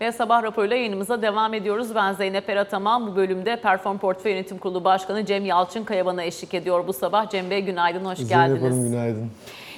Ve 0.00 0.12
sabah 0.12 0.42
raporuyla 0.42 0.76
yayınımıza 0.76 1.22
devam 1.22 1.54
ediyoruz. 1.54 1.94
Ben 1.94 2.12
Zeynep 2.12 2.48
Erataman. 2.50 3.06
Bu 3.06 3.16
bölümde 3.16 3.56
Perform 3.56 3.98
Portföy 3.98 4.32
Yönetim 4.32 4.58
Kurulu 4.58 4.84
Başkanı 4.84 5.26
Cem 5.26 5.44
Yalçın 5.44 5.84
Kaya 5.84 6.06
bana 6.06 6.22
eşlik 6.22 6.54
ediyor 6.54 6.86
bu 6.86 6.92
sabah. 6.92 7.30
Cem 7.30 7.50
Bey 7.50 7.60
günaydın, 7.60 8.04
hoş 8.04 8.28
geldiniz. 8.28 8.60
Zeynep 8.60 8.62
Hanım 8.62 8.90
günaydın. 8.90 9.30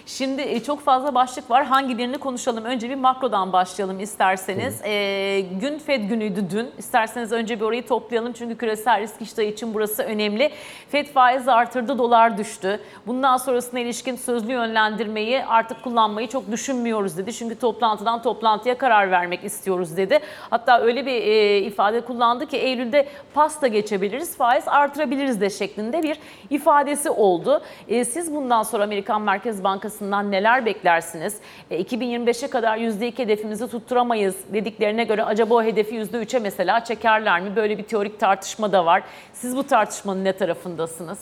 Şimdi 0.06 0.42
e, 0.42 0.62
çok 0.62 0.80
fazla 0.80 1.14
başlık 1.14 1.50
var. 1.50 1.64
Hangilerini 1.64 2.18
konuşalım? 2.18 2.64
Önce 2.64 2.90
bir 2.90 2.94
makrodan 2.94 3.52
başlayalım 3.52 4.00
isterseniz. 4.00 4.80
Ee, 4.84 5.44
gün 5.60 5.78
Fed 5.78 6.04
günüydü 6.04 6.50
dün. 6.50 6.71
İsterseniz 6.78 7.32
önce 7.32 7.60
bir 7.60 7.64
orayı 7.64 7.86
toplayalım. 7.86 8.32
Çünkü 8.32 8.56
küresel 8.56 9.00
risk 9.00 9.22
iştahı 9.22 9.46
için 9.46 9.74
burası 9.74 10.03
önemli. 10.03 10.50
Fed 10.88 11.06
faiz 11.06 11.49
artırdı, 11.49 11.99
dolar 11.99 12.38
düştü. 12.38 12.80
Bundan 13.06 13.36
sonrasına 13.36 13.80
ilişkin 13.80 14.17
sözlü 14.17 14.53
yönlendirmeyi 14.53 15.44
artık 15.44 15.82
kullanmayı 15.82 16.28
çok 16.28 16.50
düşünmüyoruz 16.50 17.19
dedi. 17.19 17.32
Çünkü 17.32 17.59
toplantıdan 17.59 18.23
toplantıya 18.23 18.78
karar 18.78 19.10
vermek 19.10 19.45
istiyoruz 19.45 19.96
dedi. 19.96 20.19
Hatta 20.50 20.80
öyle 20.80 21.06
bir 21.06 21.23
e, 21.23 21.59
ifade 21.59 22.00
kullandı 22.00 22.46
ki 22.46 22.56
Eylül'de 22.56 23.08
pasta 23.34 23.66
geçebiliriz, 23.66 24.36
faiz 24.36 24.69
artırabiliriz 24.69 25.41
de 25.41 25.50
şeklinde 25.50 26.02
bir 26.02 26.19
ifadesi 26.50 27.10
oldu. 27.10 27.62
E, 27.88 28.05
siz 28.05 28.34
bundan 28.34 28.62
sonra 28.62 28.84
Amerikan 28.84 29.22
Merkez 29.22 29.64
Bankası'ndan 29.92 30.30
neler 30.30 30.66
beklersiniz? 30.66 31.37
E, 31.70 31.82
2025'e 31.82 32.50
kadar 32.50 32.78
%2 32.78 33.19
hedefimizi 33.19 33.69
tutturamayız 33.69 34.37
dediklerine 34.52 35.05
göre 35.05 35.24
acaba 35.24 35.55
o 35.55 35.62
hedefi 35.62 35.95
%3'e 35.95 36.38
mesela 36.38 36.84
çekerler 36.84 37.41
mi? 37.41 37.56
Böyle 37.56 37.78
bir 37.78 37.83
teorik 37.83 38.20
tartışma 38.20 38.73
da 38.73 38.86
var. 38.86 39.02
Siz 39.33 39.56
bu 39.56 39.66
tartışmanın 39.66 40.24
ne 40.24 40.36
tarafındasınız? 40.36 41.19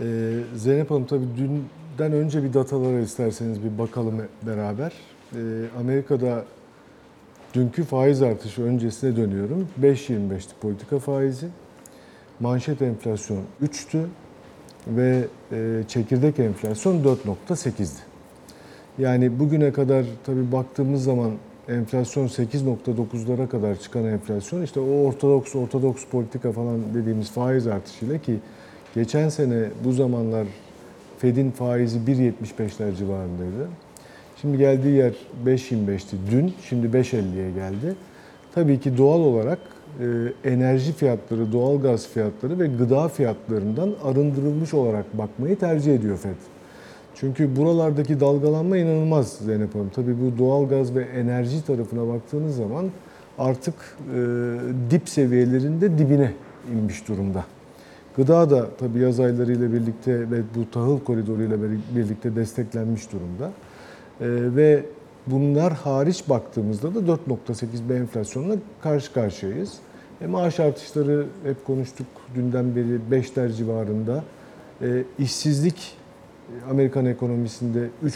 Ee, 0.00 0.04
Zeynep 0.54 0.90
Hanım 0.90 1.06
tabii 1.06 1.26
dünden 1.36 2.12
önce 2.12 2.42
bir 2.42 2.54
datalara 2.54 3.00
isterseniz 3.00 3.64
bir 3.64 3.78
bakalım 3.78 4.28
beraber. 4.42 4.92
Ee, 5.34 5.38
Amerika'da 5.80 6.44
dünkü 7.54 7.84
faiz 7.84 8.22
artışı 8.22 8.62
öncesine 8.62 9.16
dönüyorum. 9.16 9.68
5.25'ti 9.82 10.54
politika 10.62 10.98
faizi. 10.98 11.46
Manşet 12.40 12.82
enflasyon 12.82 13.42
3'tü 13.62 14.04
ve 14.86 15.24
e, 15.52 15.82
çekirdek 15.88 16.38
enflasyon 16.38 17.04
4.8'di. 17.04 18.00
Yani 18.98 19.38
bugüne 19.38 19.72
kadar 19.72 20.04
tabii 20.26 20.52
baktığımız 20.52 21.04
zaman 21.04 21.30
enflasyon 21.68 22.26
8.9'lara 22.26 23.48
kadar 23.48 23.80
çıkan 23.80 24.04
enflasyon 24.04 24.62
işte 24.62 24.80
o 24.80 25.06
ortodoks 25.06 25.56
ortodoks 25.56 26.04
politika 26.04 26.52
falan 26.52 26.94
dediğimiz 26.94 27.30
faiz 27.30 27.66
artışıyla 27.66 28.18
ki 28.18 28.36
geçen 28.94 29.28
sene 29.28 29.64
bu 29.84 29.92
zamanlar 29.92 30.46
Fed'in 31.18 31.50
faizi 31.50 31.98
1.75'ler 31.98 32.96
civarındaydı. 32.96 33.68
Şimdi 34.40 34.58
geldiği 34.58 34.94
yer 34.94 35.12
5.25'ti 35.46 36.16
dün, 36.30 36.54
şimdi 36.68 36.86
5.50'ye 36.86 37.50
geldi. 37.50 37.94
Tabii 38.54 38.80
ki 38.80 38.98
doğal 38.98 39.20
olarak 39.20 39.58
enerji 40.44 40.92
fiyatları, 40.92 41.52
doğal 41.52 41.80
gaz 41.80 42.08
fiyatları 42.08 42.58
ve 42.58 42.66
gıda 42.66 43.08
fiyatlarından 43.08 43.90
arındırılmış 44.04 44.74
olarak 44.74 45.18
bakmayı 45.18 45.58
tercih 45.58 45.94
ediyor 45.94 46.16
Fed. 46.16 46.36
Çünkü 47.14 47.56
buralardaki 47.56 48.20
dalgalanma 48.20 48.76
inanılmaz 48.76 49.32
Zeynep 49.32 49.74
Hanım. 49.74 49.90
Tabii 49.94 50.16
bu 50.20 50.38
doğal 50.38 50.68
gaz 50.68 50.94
ve 50.94 51.02
enerji 51.02 51.64
tarafına 51.66 52.08
baktığınız 52.08 52.56
zaman 52.56 52.86
artık 53.38 53.74
e, 53.74 54.20
dip 54.90 55.08
seviyelerinde 55.08 55.98
dibine 55.98 56.32
inmiş 56.72 57.08
durumda. 57.08 57.44
Gıda 58.16 58.50
da 58.50 58.68
tabii 58.78 58.98
yaz 58.98 59.20
aylarıyla 59.20 59.72
birlikte 59.72 60.20
ve 60.20 60.42
bu 60.56 60.70
tahıl 60.70 61.00
koridoruyla 61.00 61.58
birlikte 61.96 62.36
desteklenmiş 62.36 63.12
durumda. 63.12 63.52
E, 64.20 64.56
ve 64.56 64.84
bunlar 65.26 65.72
hariç 65.72 66.28
baktığımızda 66.28 66.94
da 66.94 66.98
4.8 66.98 67.88
bir 67.88 67.94
enflasyonla 67.94 68.56
karşı 68.82 69.12
karşıyayız. 69.12 69.74
E, 70.20 70.26
maaş 70.26 70.60
artışları 70.60 71.26
hep 71.44 71.66
konuştuk 71.66 72.06
dünden 72.34 72.76
beri 72.76 73.20
5'ler 73.22 73.52
civarında. 73.52 74.24
E, 74.82 75.04
işsizlik 75.18 75.96
Amerikan 76.70 77.06
ekonomisinde 77.06 77.88
3,5 78.04 78.10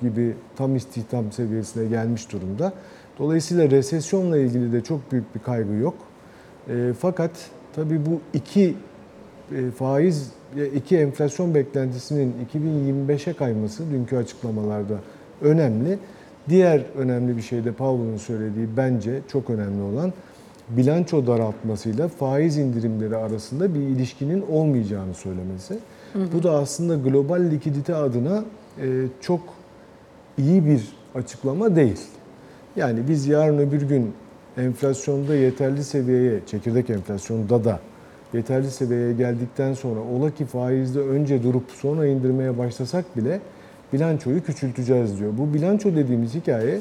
gibi 0.00 0.34
tam 0.56 0.76
istihdam 0.76 1.32
seviyesine 1.32 1.86
gelmiş 1.86 2.32
durumda. 2.32 2.72
Dolayısıyla 3.18 3.70
resesyonla 3.70 4.38
ilgili 4.38 4.72
de 4.72 4.80
çok 4.80 5.12
büyük 5.12 5.34
bir 5.34 5.40
kaygı 5.40 5.72
yok. 5.72 5.94
E, 6.68 6.92
fakat 7.00 7.30
tabii 7.74 8.06
bu 8.06 8.20
iki 8.34 8.74
e, 9.56 9.70
faiz, 9.70 10.32
iki 10.74 10.98
enflasyon 10.98 11.54
beklentisinin 11.54 12.34
2025'e 12.54 13.32
kayması 13.32 13.90
dünkü 13.90 14.16
açıklamalarda 14.16 14.98
önemli. 15.40 15.98
Diğer 16.48 16.82
önemli 16.96 17.36
bir 17.36 17.42
şey 17.42 17.64
de 17.64 17.72
Powell'ın 17.72 18.16
söylediği 18.16 18.68
bence 18.76 19.20
çok 19.28 19.50
önemli 19.50 19.82
olan 19.82 20.12
bilanço 20.68 21.26
daraltmasıyla 21.26 22.08
faiz 22.08 22.58
indirimleri 22.58 23.16
arasında 23.16 23.74
bir 23.74 23.80
ilişkinin 23.80 24.44
olmayacağını 24.50 25.14
söylemesi. 25.14 25.78
Hı 26.12 26.18
hı. 26.18 26.26
Bu 26.34 26.42
da 26.42 26.50
aslında 26.50 27.08
global 27.08 27.50
likidite 27.50 27.94
adına 27.94 28.44
e, 28.82 29.06
çok 29.20 29.40
iyi 30.38 30.66
bir 30.66 30.88
açıklama 31.14 31.76
değil. 31.76 32.00
Yani 32.76 33.00
biz 33.08 33.26
yarın 33.26 33.58
öbür 33.58 33.82
gün 33.82 34.12
enflasyonda 34.56 35.34
yeterli 35.34 35.84
seviyeye, 35.84 36.40
çekirdek 36.46 36.90
enflasyonda 36.90 37.64
da 37.64 37.80
yeterli 38.34 38.70
seviyeye 38.70 39.12
geldikten 39.12 39.74
sonra 39.74 40.00
ola 40.00 40.30
ki 40.30 40.44
faizde 40.44 41.00
önce 41.00 41.42
durup 41.42 41.64
sonra 41.70 42.06
indirmeye 42.06 42.58
başlasak 42.58 43.16
bile 43.16 43.40
bilançoyu 43.92 44.44
küçülteceğiz 44.44 45.18
diyor. 45.18 45.32
Bu 45.38 45.54
bilanço 45.54 45.94
dediğimiz 45.94 46.34
hikaye 46.34 46.80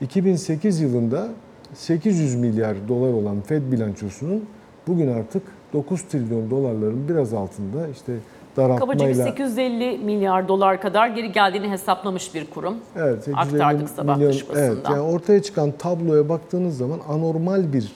2008 0.00 0.80
yılında 0.80 1.28
800 1.74 2.34
milyar 2.34 2.88
dolar 2.88 3.12
olan 3.12 3.40
Fed 3.40 3.72
bilançosunun 3.72 4.44
bugün 4.86 5.08
artık 5.08 5.42
9 5.72 6.02
trilyon 6.02 6.50
dolarların 6.50 7.08
biraz 7.08 7.34
altında 7.34 7.88
işte 7.88 8.12
daraltmayla... 8.56 8.78
Kabaca 8.78 9.08
bir 9.08 9.14
850 9.14 9.98
milyar 9.98 10.48
dolar 10.48 10.80
kadar 10.80 11.08
geri 11.08 11.32
geldiğini 11.32 11.70
hesaplamış 11.70 12.34
bir 12.34 12.50
kurum. 12.50 12.76
Evet, 12.96 13.24
850 13.24 13.36
Aktardık 13.36 13.88
sabah 13.88 14.16
milyon. 14.16 14.34
Evet, 14.54 14.76
yani 14.84 15.00
ortaya 15.00 15.42
çıkan 15.42 15.72
tabloya 15.78 16.28
baktığınız 16.28 16.76
zaman 16.76 17.00
anormal 17.08 17.72
bir 17.72 17.92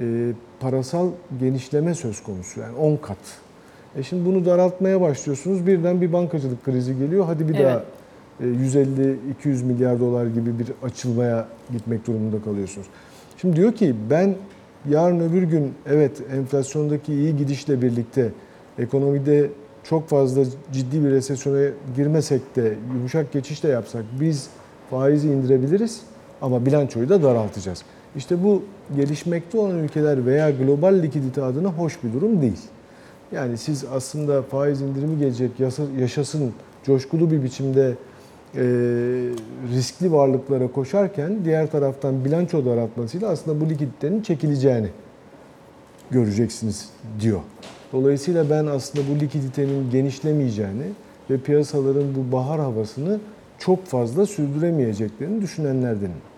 e, 0.00 0.32
parasal 0.60 1.08
genişleme 1.40 1.94
söz 1.94 2.22
konusu. 2.22 2.60
Yani 2.60 2.76
10 2.76 2.96
kat. 2.96 3.43
E 3.96 4.02
şimdi 4.02 4.24
bunu 4.26 4.44
daraltmaya 4.44 5.00
başlıyorsunuz. 5.00 5.66
Birden 5.66 6.00
bir 6.00 6.12
bankacılık 6.12 6.64
krizi 6.64 6.98
geliyor. 6.98 7.24
Hadi 7.26 7.48
bir 7.48 7.54
Evet. 7.54 7.64
daha 7.64 7.82
e, 8.40 8.44
150-200 9.44 9.64
milyar 9.64 10.00
dolar 10.00 10.26
gibi 10.26 10.58
bir 10.58 10.66
açılmaya 10.82 11.48
gitmek 11.72 12.06
durumunda 12.06 12.42
kalıyorsunuz. 12.44 12.86
Şimdi 13.36 13.56
diyor 13.56 13.72
ki 13.72 13.94
ben 14.10 14.34
yarın 14.88 15.20
öbür 15.20 15.42
gün 15.42 15.72
evet 15.86 16.22
enflasyondaki 16.36 17.14
iyi 17.14 17.36
gidişle 17.36 17.82
birlikte 17.82 18.30
ekonomide 18.78 19.50
çok 19.84 20.08
fazla 20.08 20.42
ciddi 20.72 21.04
bir 21.04 21.10
resesyona 21.10 21.58
girmesek 21.96 22.56
de 22.56 22.74
yumuşak 22.94 23.32
geçiş 23.32 23.64
de 23.64 23.68
yapsak 23.68 24.04
biz 24.20 24.48
faizi 24.90 25.28
indirebiliriz 25.28 26.00
ama 26.42 26.66
bilançoyu 26.66 27.08
da 27.08 27.22
daraltacağız. 27.22 27.82
İşte 28.16 28.44
bu 28.44 28.62
gelişmekte 28.96 29.58
olan 29.58 29.78
ülkeler 29.78 30.26
veya 30.26 30.50
global 30.50 31.02
likidite 31.02 31.42
adına 31.42 31.68
hoş 31.68 32.04
bir 32.04 32.12
durum 32.12 32.42
değil. 32.42 32.60
Yani 33.32 33.58
siz 33.58 33.84
aslında 33.94 34.42
faiz 34.42 34.80
indirimi 34.80 35.18
gelecek, 35.18 35.50
yaşasın 35.98 36.52
coşkulu 36.82 37.30
bir 37.30 37.42
biçimde 37.42 37.94
e, 38.54 38.62
riskli 39.72 40.12
varlıklara 40.12 40.72
koşarken 40.72 41.44
diğer 41.44 41.70
taraftan 41.70 42.24
bilanço 42.24 42.64
daraltmasıyla 42.64 43.28
aslında 43.28 43.60
bu 43.60 43.70
likiditenin 43.70 44.22
çekileceğini 44.22 44.88
göreceksiniz 46.10 46.88
diyor. 47.20 47.40
Dolayısıyla 47.92 48.50
ben 48.50 48.66
aslında 48.66 49.04
bu 49.14 49.20
likiditenin 49.20 49.90
genişlemeyeceğini 49.90 50.86
ve 51.30 51.38
piyasaların 51.38 52.14
bu 52.14 52.32
bahar 52.32 52.60
havasını 52.60 53.20
çok 53.58 53.86
fazla 53.86 54.26
sürdüremeyeceklerini 54.26 55.42
düşünenlerdenim. 55.42 56.33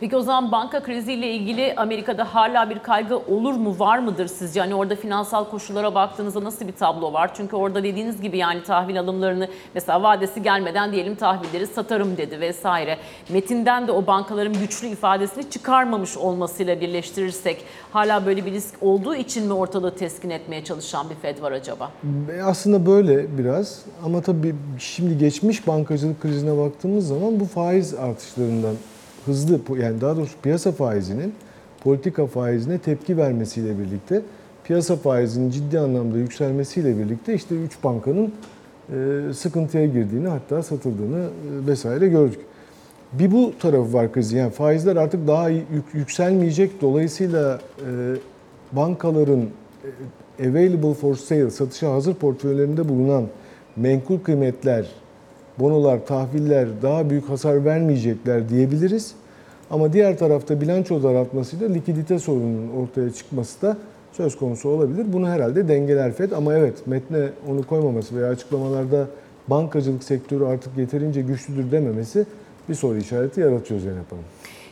Peki 0.00 0.16
o 0.16 0.20
zaman 0.20 0.52
banka 0.52 0.82
kriziyle 0.82 1.30
ilgili 1.30 1.74
Amerika'da 1.76 2.34
hala 2.34 2.70
bir 2.70 2.78
kaygı 2.78 3.18
olur 3.18 3.54
mu, 3.54 3.78
var 3.78 3.98
mıdır 3.98 4.26
sizce? 4.26 4.60
Hani 4.60 4.74
orada 4.74 4.96
finansal 4.96 5.44
koşullara 5.44 5.94
baktığınızda 5.94 6.44
nasıl 6.44 6.68
bir 6.68 6.72
tablo 6.72 7.12
var? 7.12 7.34
Çünkü 7.34 7.56
orada 7.56 7.82
dediğiniz 7.82 8.20
gibi 8.20 8.38
yani 8.38 8.62
tahvil 8.62 9.00
alımlarını 9.00 9.48
mesela 9.74 10.02
vadesi 10.02 10.42
gelmeden 10.42 10.92
diyelim 10.92 11.14
tahvilleri 11.14 11.66
satarım 11.66 12.16
dedi 12.16 12.40
vesaire. 12.40 12.96
Metinden 13.28 13.86
de 13.86 13.92
o 13.92 14.06
bankaların 14.06 14.52
güçlü 14.52 14.86
ifadesini 14.86 15.50
çıkarmamış 15.50 16.16
olmasıyla 16.16 16.80
birleştirirsek 16.80 17.64
hala 17.92 18.26
böyle 18.26 18.46
bir 18.46 18.52
risk 18.52 18.74
olduğu 18.80 19.14
için 19.14 19.46
mi 19.46 19.52
ortalığı 19.52 19.94
teskin 19.96 20.30
etmeye 20.30 20.64
çalışan 20.64 21.10
bir 21.10 21.14
Fed 21.14 21.42
var 21.42 21.52
acaba? 21.52 21.90
E, 22.38 22.42
Aslında 22.42 22.86
böyle 22.86 23.38
biraz 23.38 23.82
ama 24.04 24.20
tabii 24.22 24.54
şimdi 24.78 25.18
geçmiş 25.18 25.66
bankacılık 25.66 26.20
krizine 26.22 26.58
baktığımız 26.58 27.08
zaman 27.08 27.40
bu 27.40 27.44
faiz 27.44 27.94
artışlarından 27.94 28.74
hızlı 29.26 29.60
yani 29.82 30.00
daha 30.00 30.16
doğrusu 30.16 30.34
piyasa 30.42 30.72
faizinin 30.72 31.34
politika 31.84 32.26
faizine 32.26 32.78
tepki 32.78 33.16
vermesiyle 33.16 33.78
birlikte 33.78 34.22
piyasa 34.64 34.96
faizinin 34.96 35.50
ciddi 35.50 35.78
anlamda 35.78 36.18
yükselmesiyle 36.18 36.98
birlikte 36.98 37.34
işte 37.34 37.54
3 37.54 37.84
bankanın 37.84 38.32
e, 38.92 39.32
sıkıntıya 39.34 39.86
girdiğini 39.86 40.28
hatta 40.28 40.62
satıldığını 40.62 41.18
e, 41.18 41.66
vesaire 41.66 42.08
gördük. 42.08 42.40
Bir 43.12 43.32
bu 43.32 43.52
tarafı 43.60 43.92
var 43.92 44.12
krizin. 44.12 44.38
Yani 44.38 44.50
faizler 44.50 44.96
artık 44.96 45.28
daha 45.28 45.48
yük- 45.48 45.94
yükselmeyecek. 45.94 46.80
Dolayısıyla 46.82 47.60
e, 47.78 47.90
bankaların 48.72 49.44
available 50.40 50.94
for 50.94 51.14
sale, 51.14 51.50
satışa 51.50 51.92
hazır 51.92 52.14
portföylerinde 52.14 52.88
bulunan 52.88 53.24
menkul 53.76 54.18
kıymetler, 54.18 54.86
bonolar, 55.58 56.06
tahviller 56.06 56.68
daha 56.82 57.10
büyük 57.10 57.28
hasar 57.28 57.64
vermeyecekler 57.64 58.48
diyebiliriz. 58.48 59.14
Ama 59.70 59.92
diğer 59.92 60.18
tarafta 60.18 60.60
bilanço 60.60 61.02
daraltmasıyla 61.02 61.68
likidite 61.68 62.18
sorununun 62.18 62.68
ortaya 62.68 63.12
çıkması 63.12 63.62
da 63.62 63.76
söz 64.12 64.36
konusu 64.36 64.68
olabilir. 64.68 65.06
Bunu 65.12 65.28
herhalde 65.28 65.68
dengeler 65.68 66.12
FED 66.12 66.30
ama 66.32 66.54
evet 66.54 66.86
metne 66.86 67.28
onu 67.50 67.66
koymaması 67.66 68.16
veya 68.16 68.28
açıklamalarda 68.28 69.06
bankacılık 69.48 70.04
sektörü 70.04 70.44
artık 70.44 70.78
yeterince 70.78 71.22
güçlüdür 71.22 71.72
dememesi 71.72 72.26
bir 72.68 72.74
soru 72.74 72.98
işareti 72.98 73.40
yaratıyor 73.40 73.80
Zeynep 73.80 74.12
Hanım. 74.12 74.24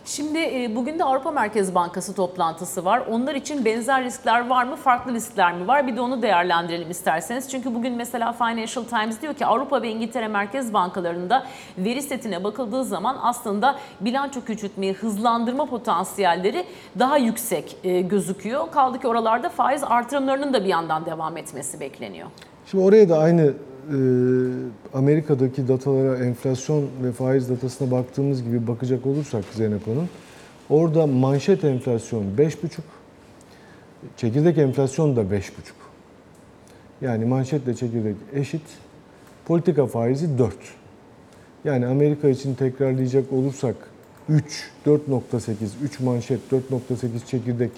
Şimdi 0.05 0.39
e, 0.39 0.77
bugün 0.77 0.99
de 0.99 1.05
Avrupa 1.05 1.31
Merkez 1.31 1.75
Bankası 1.75 2.15
toplantısı 2.15 2.85
var. 2.85 3.03
Onlar 3.11 3.35
için 3.35 3.65
benzer 3.65 4.05
riskler 4.05 4.49
var 4.49 4.65
mı, 4.65 4.77
farklı 4.77 5.15
riskler 5.15 5.53
mi 5.55 5.69
var? 5.69 5.87
Bir 5.87 5.97
de 5.97 6.01
onu 6.01 6.23
değerlendirelim 6.23 6.91
isterseniz. 6.91 7.51
Çünkü 7.51 7.75
bugün 7.75 7.97
mesela 7.97 8.33
Financial 8.33 8.85
Times 8.85 9.23
diyor 9.23 9.35
ki 9.35 9.47
Avrupa 9.47 9.83
ve 9.83 9.91
İngiltere 9.91 10.29
Merkez 10.29 10.73
Bankalarında 10.73 11.47
veri 11.79 12.03
setine 12.03 12.45
bakıldığı 12.45 12.85
zaman 12.85 13.19
aslında 13.23 13.77
bilanço 14.01 14.41
küçültmeyi 14.41 14.93
hızlandırma 14.93 15.67
potansiyelleri 15.67 16.65
daha 16.99 17.17
yüksek 17.17 17.77
e, 17.85 18.01
gözüküyor. 18.01 18.71
Kaldı 18.71 19.01
ki 19.01 19.09
oralarda 19.09 19.49
faiz 19.49 19.85
artırımlarının 19.85 20.53
da 20.53 20.65
bir 20.65 20.69
yandan 20.69 21.07
devam 21.07 21.37
etmesi 21.37 21.81
bekleniyor. 21.81 22.29
Şimdi 22.67 22.85
oraya 22.85 23.09
da 23.09 23.19
aynı 23.19 23.55
Amerika'daki 24.95 25.69
datalara, 25.69 26.25
enflasyon 26.25 26.85
ve 27.05 27.13
faiz 27.13 27.51
datasına 27.51 27.91
baktığımız 27.91 28.43
gibi 28.43 28.67
bakacak 28.67 29.07
olursak 29.07 29.45
Zeynep 29.53 29.87
Hanım, 29.87 30.09
orada 30.69 31.07
manşet 31.07 31.65
enflasyon 31.65 32.25
5,5, 32.39 32.69
çekirdek 34.17 34.59
enflasyon 34.59 35.17
da 35.17 35.21
5,5. 35.21 35.43
Yani 37.01 37.25
manşetle 37.25 37.75
çekirdek 37.75 38.17
eşit, 38.35 38.63
politika 39.45 39.87
faizi 39.87 40.39
4. 40.39 40.55
Yani 41.65 41.87
Amerika 41.87 42.29
için 42.29 42.55
tekrarlayacak 42.55 43.33
olursak 43.33 43.77
3, 44.29 44.71
4.8, 44.87 45.53
3 45.83 46.01
manşet, 46.01 46.41
4.8 46.53 47.27
çekirdek, 47.27 47.71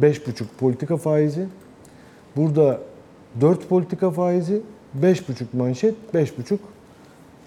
5,5 0.00 0.44
politika 0.60 0.96
faizi. 0.96 1.46
Burada 2.36 2.80
4 3.40 3.68
politika 3.68 4.10
faizi, 4.10 4.60
5,5 5.00 5.44
manşet, 5.52 5.94
5,5 6.14 6.58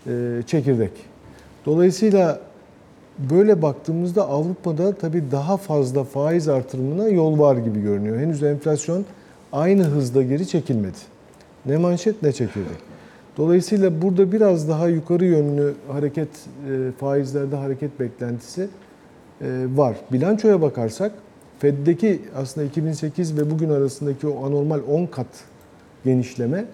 e, 0.08 0.44
çekirdek. 0.48 0.92
Dolayısıyla 1.66 2.40
böyle 3.20 3.62
baktığımızda 3.62 4.28
Avrupa'da 4.28 4.96
tabii 4.96 5.24
daha 5.32 5.58
fazla 5.58 6.04
faiz 6.04 6.48
artırımına 6.48 7.08
yol 7.08 7.40
var 7.40 7.58
gibi 7.58 7.82
görünüyor. 7.82 8.20
Henüz 8.20 8.44
enflasyon 8.44 9.06
aynı 9.52 9.84
hızda 9.84 10.24
geri 10.24 10.48
çekilmedi. 10.48 10.98
Ne 11.66 11.78
manşet 11.78 12.24
ne 12.24 12.32
çekirdek. 12.32 12.78
Dolayısıyla 13.38 14.02
burada 14.02 14.32
biraz 14.32 14.70
daha 14.70 14.88
yukarı 14.88 15.26
yönlü 15.26 15.74
hareket, 15.88 16.30
e, 16.70 16.92
faizlerde 17.00 17.56
hareket 17.56 18.00
beklentisi 18.00 18.68
e, 19.42 19.48
var. 19.76 19.96
Bilançoya 20.12 20.62
bakarsak 20.62 21.12
Fed'deki 21.60 22.22
aslında 22.36 22.68
2008 22.68 23.38
ve 23.38 23.52
bugün 23.52 23.70
arasındaki 23.70 24.28
o 24.28 24.46
anormal 24.46 24.80
10 24.90 25.06
kat 25.06 25.28
genişleme 26.06 26.66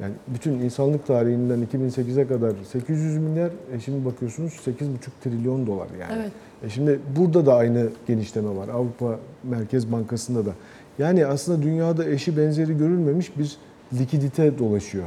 yani 0.00 0.14
bütün 0.28 0.52
insanlık 0.52 1.06
tarihinden 1.06 1.66
2008'e 1.72 2.26
kadar 2.26 2.52
800 2.72 3.18
milyar, 3.18 3.50
e 3.72 3.80
şimdi 3.80 4.04
bakıyorsunuz 4.04 4.52
8,5 4.52 4.74
trilyon 5.24 5.66
dolar 5.66 5.88
yani. 6.00 6.20
Evet. 6.20 6.32
E 6.62 6.70
şimdi 6.70 7.00
burada 7.16 7.46
da 7.46 7.54
aynı 7.54 7.88
genişleme 8.06 8.56
var 8.56 8.68
Avrupa 8.68 9.18
Merkez 9.44 9.92
Bankası'nda 9.92 10.46
da. 10.46 10.50
Yani 10.98 11.26
aslında 11.26 11.62
dünyada 11.62 12.08
eşi 12.08 12.36
benzeri 12.36 12.78
görülmemiş 12.78 13.38
bir 13.38 13.56
likidite 13.98 14.58
dolaşıyor. 14.58 15.06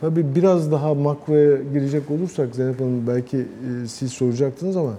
Tabii 0.00 0.34
biraz 0.34 0.72
daha 0.72 0.94
makroya 0.94 1.56
girecek 1.72 2.10
olursak 2.10 2.54
Zeynep 2.54 2.80
Hanım 2.80 3.06
belki 3.06 3.38
e, 3.38 3.86
siz 3.88 4.12
soracaktınız 4.12 4.76
ama 4.76 4.92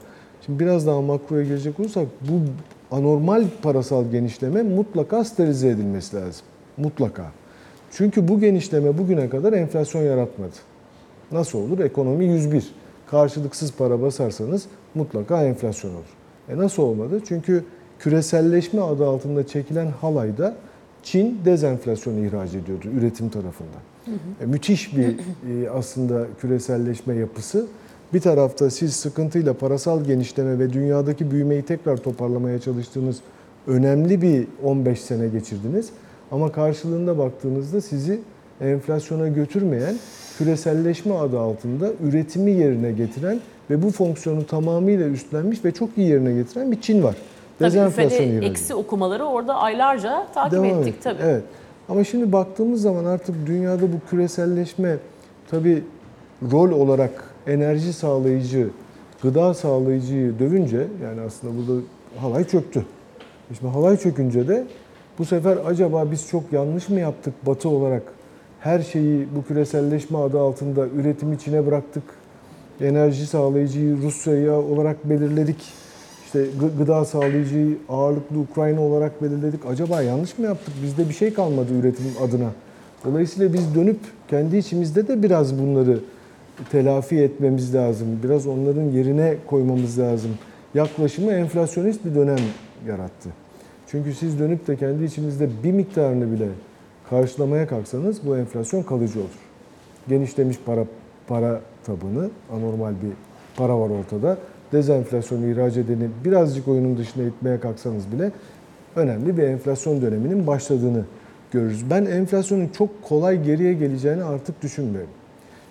şimdi 0.46 0.60
biraz 0.60 0.88
daha 0.88 1.02
makroya 1.02 1.44
girecek 1.44 1.80
olursak 1.80 2.08
bu 2.22 2.34
anormal 2.96 3.44
parasal 3.62 4.12
genişleme 4.12 4.64
mutlaka 4.64 5.24
sterilize 5.24 5.70
edilmesi 5.70 6.16
lazım. 6.16 6.46
Mutlaka. 6.78 7.32
Çünkü 7.98 8.28
bu 8.28 8.40
genişleme 8.40 8.98
bugüne 8.98 9.30
kadar 9.30 9.54
enflasyon 9.54 10.02
yaratmadı. 10.02 10.56
Nasıl 11.32 11.60
olur? 11.60 11.80
Ekonomi 11.80 12.26
101. 12.26 12.72
Karşılıksız 13.08 13.74
para 13.74 14.02
basarsanız 14.02 14.66
mutlaka 14.96 15.44
enflasyon 15.44 15.92
olur. 15.92 16.16
E 16.50 16.58
nasıl 16.58 16.84
olmadı? 16.84 17.22
Çünkü 17.28 17.64
küreselleşme 18.00 18.82
adı 18.82 19.06
altında 19.06 19.48
çekilen 19.48 19.88
halayda 19.88 20.56
Çin 21.04 21.40
dezenflasyonu 21.46 22.26
ihraç 22.26 22.50
ediyordu 22.50 22.88
üretim 22.98 23.30
tarafında. 23.30 23.78
E, 24.42 24.46
müthiş 24.46 24.98
bir 24.98 25.08
e, 25.08 25.70
aslında 25.70 26.28
küreselleşme 26.42 27.16
yapısı. 27.16 27.68
Bir 28.14 28.20
tarafta 28.20 28.70
siz 28.70 28.96
sıkıntıyla 28.96 29.54
parasal 29.54 30.04
genişleme 30.04 30.60
ve 30.60 30.74
dünyadaki 30.74 31.32
büyümeyi 31.32 31.62
tekrar 31.62 31.98
toparlamaya 31.98 32.60
çalıştığınız 32.60 33.18
önemli 33.68 34.22
bir 34.22 34.48
15 34.64 35.02
sene 35.02 35.28
geçirdiniz. 35.28 35.90
Ama 36.36 36.52
karşılığında 36.52 37.18
baktığınızda 37.18 37.82
sizi 37.82 38.20
enflasyona 38.62 39.28
götürmeyen, 39.28 39.96
küreselleşme 40.38 41.14
adı 41.14 41.40
altında 41.40 41.90
üretimi 42.04 42.52
yerine 42.52 42.92
getiren 42.92 43.40
ve 43.70 43.82
bu 43.84 43.92
fonksiyonu 43.92 44.46
tamamıyla 44.46 45.08
üstlenmiş 45.08 45.66
ve 45.66 45.72
çok 45.72 45.90
iyi 45.98 46.10
yerine 46.10 46.34
getiren 46.34 46.72
bir 46.72 46.82
Çin 46.82 47.04
var. 47.04 47.16
Tabii 47.60 47.68
Dezenflasyon 47.68 48.28
ihracı. 48.28 48.48
eksi 48.48 48.76
okumaları 48.76 49.24
orada 49.26 49.56
aylarca 49.56 50.28
takip 50.34 50.52
Devam 50.54 50.66
ettik 50.66 50.88
etti. 50.88 51.00
tabii. 51.04 51.22
Evet. 51.24 51.44
Ama 51.90 52.04
şimdi 52.04 52.32
baktığımız 52.32 52.82
zaman 52.82 53.06
artık 53.06 53.36
dünyada 53.48 53.82
bu 53.82 54.10
küreselleşme 54.10 54.98
tabii 55.52 55.84
rol 56.52 56.72
olarak 56.72 57.12
enerji 57.48 57.94
sağlayıcı, 57.94 58.68
gıda 59.22 59.54
sağlayıcıyı 59.54 60.40
dövünce 60.40 60.88
yani 61.04 61.22
aslında 61.28 61.54
burada 61.58 61.82
halay 62.22 62.44
çöktü. 62.48 62.86
Şimdi 63.60 63.72
halay 63.72 63.98
çökünce 63.98 64.48
de 64.48 64.66
bu 65.20 65.26
sefer 65.26 65.58
acaba 65.66 66.12
biz 66.12 66.28
çok 66.28 66.54
yanlış 66.54 66.90
mı 66.90 67.00
yaptık 67.00 67.34
Batı 67.46 67.70
olarak? 67.70 68.04
Her 68.60 68.80
şeyi 68.80 69.28
bu 69.36 69.46
küreselleşme 69.48 70.18
adı 70.18 70.40
altında 70.40 70.88
üretim 70.88 71.34
içine 71.34 71.66
bıraktık. 71.68 72.04
Enerji 72.82 73.28
sağlayıcıyı 73.28 73.98
Rusya'ya 74.02 74.60
olarak 74.60 75.10
belirledik. 75.10 75.58
İşte 76.26 76.40
gı- 76.40 76.78
gıda 76.78 77.06
sağlayıcıyı 77.06 77.78
ağırlıklı 77.90 78.40
Ukrayna 78.40 78.82
olarak 78.82 79.24
belirledik. 79.24 79.66
Acaba 79.66 80.02
yanlış 80.02 80.38
mı 80.38 80.46
yaptık? 80.46 80.74
Bizde 80.84 81.10
bir 81.10 81.14
şey 81.14 81.34
kalmadı 81.34 81.74
üretim 81.80 82.06
adına. 82.24 82.50
Dolayısıyla 83.06 83.54
biz 83.54 83.76
dönüp 83.76 84.00
kendi 84.30 84.58
içimizde 84.58 85.08
de 85.08 85.24
biraz 85.24 85.60
bunları 85.60 86.00
telafi 86.72 87.16
etmemiz 87.18 87.76
lazım. 87.76 88.08
Biraz 88.24 88.48
onların 88.48 88.84
yerine 88.84 89.36
koymamız 89.48 90.00
lazım. 90.00 90.32
Yaklaşımı 90.74 91.32
enflasyonist 91.32 92.06
bir 92.06 92.16
dönem 92.16 92.40
yarattı. 92.88 93.45
Çünkü 93.96 94.14
siz 94.14 94.40
dönüp 94.40 94.68
de 94.68 94.76
kendi 94.76 95.04
içinizde 95.04 95.50
bir 95.64 95.72
miktarını 95.72 96.32
bile 96.32 96.48
karşılamaya 97.10 97.68
kalksanız 97.68 98.28
bu 98.28 98.38
enflasyon 98.38 98.84
kalıcı 98.84 99.20
olur. 99.20 99.40
Genişlemiş 100.08 100.58
para 100.66 100.86
para 101.28 101.62
tabanı, 101.86 102.30
anormal 102.52 102.92
bir 102.92 103.12
para 103.56 103.80
var 103.80 103.90
ortada. 103.90 104.38
Dezenflasyonu 104.72 105.46
ihraç 105.46 105.78
edeni 105.78 106.10
birazcık 106.26 106.68
oyunun 106.68 106.98
dışına 106.98 107.24
itmeye 107.24 107.60
kalksanız 107.60 108.12
bile 108.12 108.32
önemli 108.96 109.38
bir 109.38 109.44
enflasyon 109.44 110.02
döneminin 110.02 110.48
başladığını 110.48 111.04
görürüz. 111.52 111.90
Ben 111.90 112.06
enflasyonun 112.06 112.68
çok 112.68 113.04
kolay 113.04 113.44
geriye 113.44 113.74
geleceğini 113.74 114.24
artık 114.24 114.62
düşünmüyorum. 114.62 115.12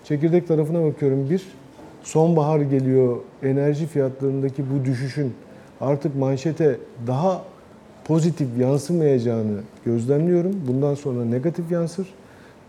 Çekirdek 0.03 0.47
tarafına 0.47 0.83
bakıyorum 0.83 1.29
bir, 1.29 1.47
sonbahar 2.03 2.59
geliyor, 2.59 3.17
enerji 3.43 3.87
fiyatlarındaki 3.87 4.63
bu 4.71 4.85
düşüşün 4.85 5.33
artık 5.81 6.15
manşete 6.15 6.77
daha 7.07 7.54
pozitif 8.05 8.47
yansımayacağını 8.59 9.59
gözlemliyorum. 9.85 10.61
Bundan 10.67 10.95
sonra 10.95 11.25
negatif 11.25 11.71
yansır. 11.71 12.07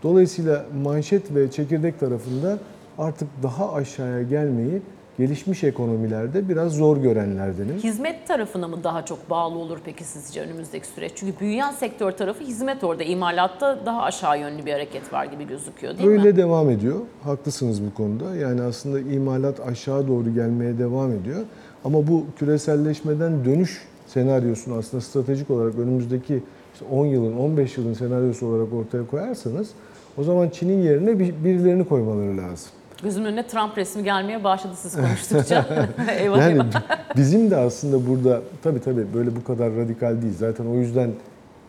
Dolayısıyla 0.03 0.65
manşet 0.83 1.35
ve 1.35 1.51
çekirdek 1.51 1.99
tarafında 1.99 2.57
artık 2.97 3.27
daha 3.43 3.73
aşağıya 3.73 4.21
gelmeyi 4.23 4.81
gelişmiş 5.17 5.63
ekonomilerde 5.63 6.49
biraz 6.49 6.71
zor 6.73 6.97
görenlerdenim. 6.97 7.77
Hizmet 7.77 8.27
tarafına 8.27 8.67
mı 8.67 8.83
daha 8.83 9.05
çok 9.05 9.29
bağlı 9.29 9.57
olur 9.59 9.77
peki 9.85 10.03
sizce 10.03 10.41
önümüzdeki 10.41 10.87
süreç? 10.87 11.11
Çünkü 11.15 11.39
büyüyen 11.39 11.71
sektör 11.71 12.11
tarafı 12.11 12.43
hizmet 12.43 12.83
orada. 12.83 13.03
imalatta 13.03 13.79
daha 13.85 14.01
aşağı 14.01 14.39
yönlü 14.39 14.65
bir 14.65 14.71
hareket 14.71 15.13
var 15.13 15.25
gibi 15.25 15.47
gözüküyor 15.47 15.97
değil 15.97 16.09
Böyle 16.09 16.31
mi? 16.31 16.35
devam 16.37 16.69
ediyor. 16.69 16.95
Haklısınız 17.23 17.81
bu 17.85 17.93
konuda. 17.93 18.35
Yani 18.35 18.61
aslında 18.61 18.99
imalat 18.99 19.59
aşağı 19.59 20.07
doğru 20.07 20.33
gelmeye 20.33 20.77
devam 20.77 21.11
ediyor. 21.11 21.41
Ama 21.85 22.07
bu 22.07 22.25
küreselleşmeden 22.39 23.45
dönüş 23.45 23.86
senaryosunu 24.07 24.75
aslında 24.77 25.01
stratejik 25.01 25.49
olarak 25.49 25.75
önümüzdeki 25.79 26.43
işte 26.73 26.85
10 26.91 27.05
yılın, 27.05 27.37
15 27.37 27.77
yılın 27.77 27.93
senaryosu 27.93 28.47
olarak 28.47 28.73
ortaya 28.73 29.07
koyarsanız 29.07 29.69
o 30.17 30.23
zaman 30.23 30.49
Çin'in 30.49 30.81
yerine 30.81 31.19
bir- 31.19 31.33
birilerini 31.43 31.87
koymaları 31.87 32.37
lazım. 32.37 32.69
Gözümün 33.03 33.25
önüne 33.27 33.47
Trump 33.47 33.77
resmi 33.77 34.03
gelmeye 34.03 34.43
başladı 34.43 34.73
siz 34.77 34.95
konuştukça. 34.95 35.65
eyvah 36.19 36.37
Yani 36.39 36.53
eyvah. 36.53 36.71
bizim 37.17 37.51
de 37.51 37.57
aslında 37.57 38.07
burada 38.07 38.41
tabii 38.63 38.79
tabii 38.81 39.05
böyle 39.13 39.35
bu 39.35 39.43
kadar 39.43 39.75
radikal 39.75 40.21
değil. 40.21 40.33
Zaten 40.37 40.65
o 40.65 40.75
yüzden 40.75 41.11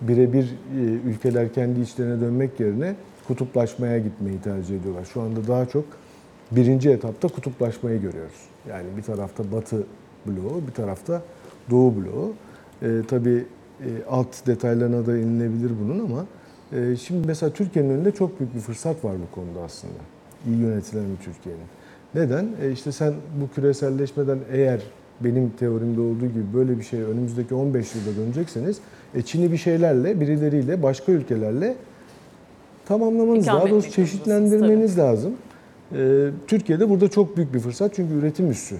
birebir 0.01 0.45
e, 0.45 0.81
ülkeler 1.09 1.53
kendi 1.53 1.81
içlerine 1.81 2.21
dönmek 2.21 2.61
yerine 2.61 2.95
kutuplaşmaya 3.29 3.99
gitmeyi 3.99 4.39
tercih 4.41 4.77
ediyorlar. 4.81 5.05
Şu 5.15 5.21
anda 5.21 5.47
daha 5.49 5.67
çok 5.67 5.85
birinci 6.51 6.91
etapta 6.91 7.29
kutuplaşmayı 7.29 8.01
görüyoruz. 8.01 8.37
Yani 8.69 8.85
bir 8.97 9.03
tarafta 9.03 9.53
Batı 9.53 9.77
bloğu, 10.27 10.63
bir 10.69 10.73
tarafta 10.73 11.23
Doğu 11.71 11.95
bloğu. 11.97 12.33
E, 12.83 12.89
tabii 13.09 13.45
e, 13.81 13.89
alt 14.11 14.47
detaylarına 14.47 15.07
da 15.07 15.19
inilebilir 15.19 15.73
bunun 15.85 16.05
ama 16.05 16.27
e, 16.73 16.97
şimdi 16.97 17.27
mesela 17.27 17.53
Türkiye'nin 17.53 17.91
önünde 17.91 18.13
çok 18.13 18.41
büyük 18.41 18.55
bir 18.55 18.61
fırsat 18.61 19.05
var 19.05 19.15
bu 19.31 19.35
konuda 19.35 19.61
aslında. 19.65 19.99
İyi 20.47 20.59
yönetilen 20.59 21.05
bir 21.05 21.25
Türkiye'nin. 21.25 21.65
Neden? 22.15 22.49
E 22.63 22.73
işte 22.73 22.93
sen 22.93 23.15
bu 23.41 23.55
küreselleşmeden 23.55 24.39
eğer 24.53 24.81
benim 25.21 25.51
teorimde 25.51 26.01
olduğu 26.01 26.27
gibi 26.27 26.55
böyle 26.55 26.79
bir 26.79 26.85
şey 26.85 27.01
önümüzdeki 27.03 27.55
15 27.55 27.95
yılda 27.95 28.17
dönecekseniz 28.17 28.79
e 29.15 29.23
Çin'i 29.23 29.53
bir 29.53 29.57
şeylerle, 29.57 30.21
birileriyle, 30.21 30.83
başka 30.83 31.13
ülkelerle 31.13 31.77
tamamlamanız, 32.87 33.45
İkame 33.45 33.61
daha 33.61 33.71
doğrusu 33.71 33.91
çeşitlendirmeniz 33.91 34.99
lazım. 34.99 35.33
E, 35.93 36.29
Türkiye'de 36.47 36.91
burada 36.91 37.09
çok 37.09 37.37
büyük 37.37 37.55
bir 37.55 37.61
fırsat 37.61 37.95
çünkü 37.95 38.15
üretim 38.15 38.51
üssü. 38.51 38.77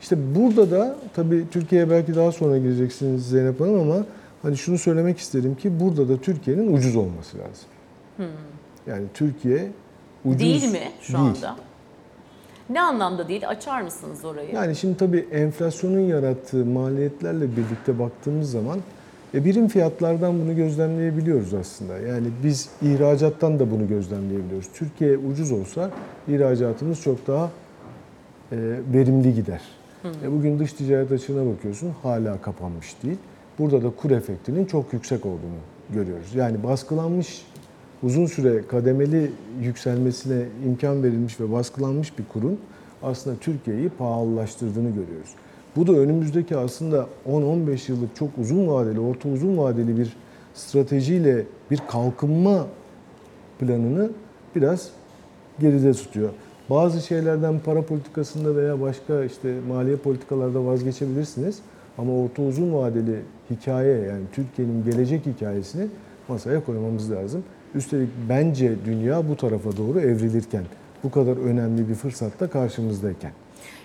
İşte 0.00 0.16
burada 0.34 0.70
da 0.70 0.96
tabii 1.16 1.44
Türkiye'ye 1.50 1.90
belki 1.90 2.14
daha 2.14 2.32
sonra 2.32 2.58
gireceksiniz 2.58 3.28
Zeynep 3.28 3.60
Hanım 3.60 3.80
ama 3.80 4.04
hani 4.42 4.56
şunu 4.56 4.78
söylemek 4.78 5.18
isterim 5.18 5.54
ki 5.54 5.80
burada 5.80 6.08
da 6.08 6.16
Türkiye'nin 6.16 6.72
ucuz 6.76 6.96
olması 6.96 7.36
lazım. 7.38 8.30
Yani 8.86 9.04
Türkiye 9.14 9.70
ucuz 10.24 10.40
Değil 10.40 10.72
mi 10.72 10.80
şu 11.00 11.12
değil. 11.12 11.24
anda? 11.24 11.56
Ne 12.70 12.80
anlamda 12.80 13.28
değil? 13.28 13.48
Açar 13.48 13.82
mısınız 13.82 14.24
orayı? 14.24 14.54
Yani 14.54 14.76
şimdi 14.76 14.96
tabii 14.96 15.26
enflasyonun 15.32 16.00
yarattığı 16.00 16.64
maliyetlerle 16.64 17.56
birlikte 17.56 17.98
baktığımız 17.98 18.50
zaman 18.50 18.78
e, 19.34 19.44
birim 19.44 19.68
fiyatlardan 19.68 20.40
bunu 20.40 20.56
gözlemleyebiliyoruz 20.56 21.54
aslında. 21.54 21.98
Yani 21.98 22.26
biz 22.44 22.68
ihracattan 22.82 23.58
da 23.58 23.70
bunu 23.70 23.88
gözlemleyebiliyoruz. 23.88 24.68
Türkiye 24.74 25.18
ucuz 25.18 25.52
olsa 25.52 25.90
ihracatımız 26.28 27.02
çok 27.02 27.26
daha 27.26 27.50
e, 28.52 28.56
verimli 28.92 29.34
gider. 29.34 29.60
E, 30.04 30.32
bugün 30.32 30.58
dış 30.58 30.72
ticaret 30.72 31.12
açığına 31.12 31.52
bakıyorsun 31.54 31.92
hala 32.02 32.40
kapanmış 32.40 33.02
değil. 33.02 33.18
Burada 33.58 33.82
da 33.82 33.90
kur 33.90 34.10
efektinin 34.10 34.64
çok 34.64 34.92
yüksek 34.92 35.26
olduğunu 35.26 35.60
görüyoruz. 35.90 36.34
Yani 36.34 36.62
baskılanmış 36.62 37.42
uzun 38.02 38.26
süre 38.26 38.66
kademeli 38.68 39.30
yükselmesine 39.60 40.44
imkan 40.66 41.02
verilmiş 41.02 41.40
ve 41.40 41.52
baskılanmış 41.52 42.18
bir 42.18 42.24
kurun 42.32 42.58
aslında 43.02 43.36
Türkiye'yi 43.36 43.88
pahalılaştırdığını 43.88 44.88
görüyoruz. 44.88 45.30
Bu 45.76 45.86
da 45.86 45.92
önümüzdeki 45.92 46.56
aslında 46.56 47.06
10-15 47.28 47.92
yıllık 47.92 48.16
çok 48.16 48.28
uzun 48.38 48.68
vadeli, 48.68 49.00
orta 49.00 49.28
uzun 49.28 49.58
vadeli 49.58 49.98
bir 49.98 50.16
stratejiyle 50.54 51.44
bir 51.70 51.80
kalkınma 51.88 52.66
planını 53.58 54.10
biraz 54.56 54.90
geride 55.60 55.92
tutuyor. 55.92 56.30
Bazı 56.70 57.00
şeylerden 57.00 57.58
para 57.64 57.82
politikasında 57.82 58.56
veya 58.56 58.80
başka 58.80 59.24
işte 59.24 59.54
maliye 59.68 59.96
politikalarda 59.96 60.66
vazgeçebilirsiniz. 60.66 61.58
Ama 61.98 62.12
orta 62.12 62.42
uzun 62.42 62.74
vadeli 62.74 63.20
hikaye 63.50 63.98
yani 63.98 64.22
Türkiye'nin 64.32 64.84
gelecek 64.84 65.26
hikayesini 65.26 65.86
masaya 66.28 66.64
koymamız 66.64 67.10
lazım. 67.10 67.44
Üstelik 67.74 68.08
bence 68.28 68.76
dünya 68.84 69.28
bu 69.28 69.36
tarafa 69.36 69.76
doğru 69.76 70.00
evrilirken, 70.00 70.64
bu 71.04 71.10
kadar 71.10 71.36
önemli 71.36 71.88
bir 71.88 71.94
fırsatta 71.94 72.50
karşımızdayken. 72.50 73.32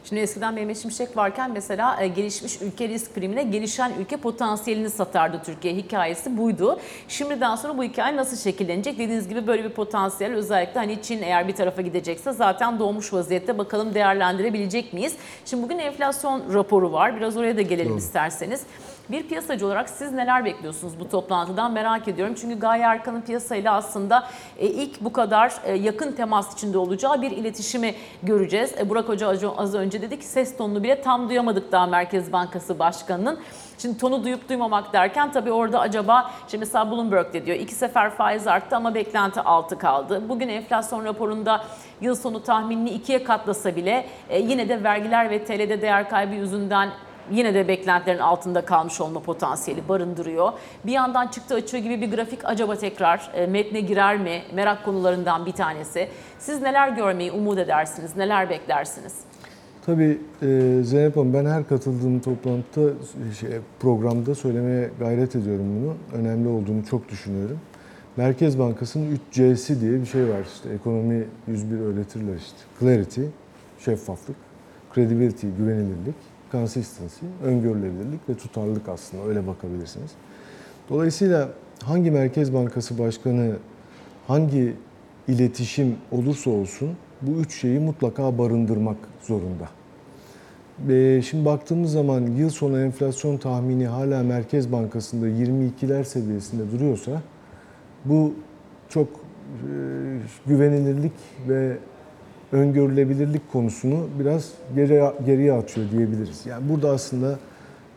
Şimdi 0.09 0.21
eskiden 0.21 0.53
Mehmet 0.53 0.77
Şimşek 0.81 1.17
varken 1.17 1.51
mesela 1.51 2.01
e, 2.01 2.07
gelişmiş 2.07 2.61
ülke 2.61 2.87
risk 2.89 3.15
primine 3.15 3.43
gelişen 3.43 3.91
ülke 3.99 4.17
potansiyelini 4.17 4.89
satardı 4.89 5.41
Türkiye. 5.45 5.75
Hikayesi 5.75 6.37
buydu. 6.37 6.79
Şimdiden 7.07 7.55
sonra 7.55 7.77
bu 7.77 7.83
hikaye 7.83 8.15
nasıl 8.15 8.37
şekillenecek? 8.37 8.99
Dediğiniz 8.99 9.27
gibi 9.29 9.47
böyle 9.47 9.63
bir 9.63 9.69
potansiyel 9.69 10.33
özellikle 10.33 10.79
hani 10.79 11.01
Çin 11.01 11.21
eğer 11.21 11.47
bir 11.47 11.55
tarafa 11.55 11.81
gidecekse 11.81 12.31
zaten 12.31 12.79
doğmuş 12.79 13.13
vaziyette. 13.13 13.57
Bakalım 13.57 13.93
değerlendirebilecek 13.93 14.93
miyiz? 14.93 15.15
Şimdi 15.45 15.63
bugün 15.63 15.77
enflasyon 15.79 16.53
raporu 16.53 16.91
var. 16.91 17.17
Biraz 17.17 17.37
oraya 17.37 17.57
da 17.57 17.61
gelelim 17.61 17.89
Doğru. 17.91 17.97
isterseniz. 17.97 18.61
Bir 19.09 19.27
piyasacı 19.27 19.65
olarak 19.67 19.89
siz 19.89 20.11
neler 20.11 20.45
bekliyorsunuz 20.45 20.99
bu 20.99 21.09
toplantıdan 21.09 21.71
merak 21.71 22.07
ediyorum. 22.07 22.35
Çünkü 22.41 22.59
Gaye 22.59 22.83
Erkan'ın 22.83 23.21
piyasayla 23.21 23.73
aslında 23.75 24.27
e, 24.59 24.67
ilk 24.67 25.01
bu 25.01 25.13
kadar 25.13 25.53
e, 25.65 25.73
yakın 25.73 26.11
temas 26.11 26.53
içinde 26.53 26.77
olacağı 26.77 27.21
bir 27.21 27.31
iletişimi 27.31 27.95
göreceğiz. 28.23 28.71
Burak 28.89 29.09
Hoca 29.09 29.27
az- 29.27 29.43
az 29.57 29.75
önce 29.93 30.01
dedi 30.01 30.19
ki 30.19 30.25
ses 30.25 30.57
tonunu 30.57 30.83
bile 30.83 31.01
tam 31.01 31.29
duyamadık 31.29 31.71
daha 31.71 31.85
Merkez 31.85 32.31
Bankası 32.31 32.79
Başkanı'nın. 32.79 33.39
Şimdi 33.77 33.97
tonu 33.97 34.23
duyup 34.23 34.49
duymamak 34.49 34.93
derken 34.93 35.31
tabii 35.31 35.51
orada 35.51 35.79
acaba 35.79 36.31
işte 36.45 36.57
mesela 36.57 36.91
Bloomberg 36.91 37.33
de 37.33 37.45
diyor 37.45 37.57
iki 37.57 37.75
sefer 37.75 38.09
faiz 38.09 38.47
arttı 38.47 38.75
ama 38.75 38.95
beklenti 38.95 39.41
altı 39.41 39.77
kaldı. 39.77 40.29
Bugün 40.29 40.47
enflasyon 40.47 41.05
raporunda 41.05 41.63
yıl 42.01 42.15
sonu 42.15 42.43
tahminini 42.43 42.89
ikiye 42.89 43.23
katlasa 43.23 43.75
bile 43.75 44.05
e, 44.29 44.39
yine 44.39 44.69
de 44.69 44.83
vergiler 44.83 45.29
ve 45.29 45.45
TL'de 45.45 45.81
değer 45.81 46.09
kaybı 46.09 46.35
yüzünden 46.35 46.89
yine 47.31 47.53
de 47.53 47.67
beklentilerin 47.67 48.19
altında 48.19 48.65
kalmış 48.65 49.01
olma 49.01 49.19
potansiyeli 49.19 49.89
barındırıyor. 49.89 50.53
Bir 50.85 50.91
yandan 50.91 51.27
çıktı 51.27 51.55
açığı 51.55 51.77
gibi 51.77 52.01
bir 52.01 52.11
grafik 52.11 52.45
acaba 52.45 52.75
tekrar 52.75 53.31
e, 53.33 53.47
metne 53.47 53.79
girer 53.79 54.17
mi? 54.17 54.41
Merak 54.53 54.85
konularından 54.85 55.45
bir 55.45 55.53
tanesi. 55.53 56.09
Siz 56.39 56.61
neler 56.61 56.89
görmeyi 56.89 57.31
umut 57.31 57.57
edersiniz? 57.57 58.15
Neler 58.15 58.49
beklersiniz? 58.49 59.32
Tabii 59.85 60.17
e, 60.41 60.79
Zeynep 60.83 61.17
Hanım 61.17 61.33
ben 61.33 61.45
her 61.45 61.67
katıldığım 61.67 62.19
toplantıda 62.19 62.93
şey, 63.39 63.49
programda 63.79 64.35
söylemeye 64.35 64.89
gayret 64.99 65.35
ediyorum 65.35 65.65
bunu. 65.81 66.19
Önemli 66.21 66.47
olduğunu 66.47 66.85
çok 66.85 67.09
düşünüyorum. 67.09 67.59
Merkez 68.17 68.59
Bankası'nın 68.59 69.19
3C'si 69.31 69.81
diye 69.81 70.01
bir 70.01 70.05
şey 70.05 70.29
var 70.29 70.41
işte. 70.55 70.69
Ekonomi 70.69 71.25
101 71.47 71.79
öğretirler 71.79 72.35
işte. 72.35 72.57
Clarity, 72.79 73.21
şeffaflık, 73.79 74.35
credibility, 74.95 75.47
güvenilirlik, 75.57 76.15
consistency, 76.51 77.25
öngörülebilirlik 77.43 78.29
ve 78.29 78.33
tutarlılık 78.33 78.89
aslında 78.89 79.23
öyle 79.23 79.47
bakabilirsiniz. 79.47 80.11
Dolayısıyla 80.89 81.49
hangi 81.83 82.11
Merkez 82.11 82.53
Bankası 82.53 82.99
Başkanı 82.99 83.55
hangi 84.27 84.73
iletişim 85.27 85.95
olursa 86.11 86.49
olsun 86.49 86.89
bu 87.27 87.41
üç 87.41 87.61
şeyi 87.61 87.79
mutlaka 87.79 88.37
barındırmak 88.37 88.97
zorunda. 89.21 89.69
Ve 90.79 91.21
şimdi 91.21 91.45
baktığımız 91.45 91.91
zaman 91.91 92.21
yıl 92.21 92.49
sonu 92.49 92.79
enflasyon 92.79 93.37
tahmini 93.37 93.87
hala 93.87 94.23
Merkez 94.23 94.71
Bankası'nda 94.71 95.27
22'ler 95.27 96.03
seviyesinde 96.03 96.71
duruyorsa 96.71 97.21
bu 98.05 98.33
çok 98.89 99.07
e, 99.07 99.15
güvenilirlik 100.45 101.13
ve 101.49 101.77
öngörülebilirlik 102.51 103.51
konusunu 103.51 104.07
biraz 104.19 104.51
geri, 104.75 105.03
geriye 105.25 105.53
atıyor 105.53 105.91
diyebiliriz. 105.91 106.45
Yani 106.45 106.69
burada 106.69 106.89
aslında 106.89 107.39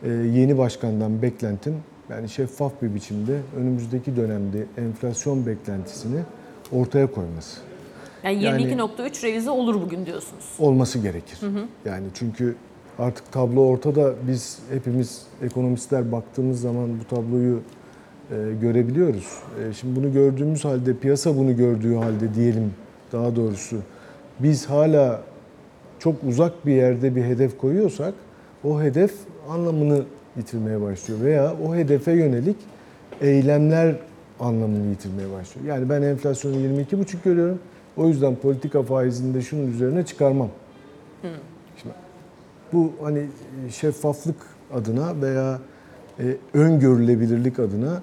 e, 0.03 0.09
yeni 0.09 0.57
başkandan 0.57 1.21
beklentim 1.21 1.75
yani 2.09 2.29
şeffaf 2.29 2.81
bir 2.81 2.95
biçimde 2.95 3.39
önümüzdeki 3.57 4.15
dönemde 4.15 4.65
enflasyon 4.77 5.45
beklentisini 5.45 6.19
ortaya 6.71 7.11
koyması 7.11 7.66
Yani 8.29 8.43
Yani- 8.43 8.61
22.3 8.63 9.23
revize 9.23 9.49
olur 9.49 9.81
bugün 9.81 10.05
diyorsunuz. 10.05 10.43
olması 10.59 10.99
gerekir. 10.99 11.39
Yani 11.85 12.05
çünkü 12.13 12.55
artık 12.99 13.31
tablo 13.31 13.61
ortada. 13.61 14.13
Biz 14.27 14.59
hepimiz 14.73 15.21
ekonomistler 15.43 16.11
baktığımız 16.11 16.61
zaman 16.61 16.89
bu 16.99 17.15
tabloyu 17.15 17.59
e, 18.31 18.35
görebiliyoruz. 18.61 19.27
E, 19.69 19.73
şimdi 19.73 19.95
bunu 19.95 20.13
gördüğümüz 20.13 20.65
halde, 20.65 20.93
piyasa 20.97 21.37
bunu 21.37 21.55
gördüğü 21.57 21.95
halde 21.95 22.33
diyelim 22.35 22.73
daha 23.11 23.35
doğrusu 23.35 23.77
biz 24.39 24.65
hala 24.65 25.21
çok 25.99 26.15
uzak 26.29 26.65
bir 26.65 26.71
yerde 26.73 27.15
bir 27.15 27.23
hedef 27.23 27.57
koyuyorsak 27.57 28.13
o 28.63 28.81
hedef 28.81 29.11
anlamını 29.49 30.03
yitirmeye 30.37 30.81
başlıyor 30.81 31.21
veya 31.21 31.53
o 31.67 31.75
hedefe 31.75 32.11
yönelik 32.11 32.55
eylemler 33.21 33.95
anlamını 34.39 34.89
yitirmeye 34.89 35.31
başlıyor. 35.31 35.67
Yani 35.67 35.89
ben 35.89 36.01
enflasyonu 36.01 36.55
22,5 36.55 37.15
görüyorum. 37.25 37.59
O 37.97 38.07
yüzden 38.07 38.35
politika 38.35 38.83
faizini 38.83 39.33
de 39.33 39.41
şunun 39.41 39.71
üzerine 39.71 40.05
çıkarmam. 40.05 40.49
Şimdi 41.81 41.95
bu 42.73 42.91
hani 43.03 43.25
şeffaflık 43.69 44.35
adına 44.73 45.21
veya 45.21 45.59
e, 46.19 46.37
öngörülebilirlik 46.53 47.59
adına 47.59 48.01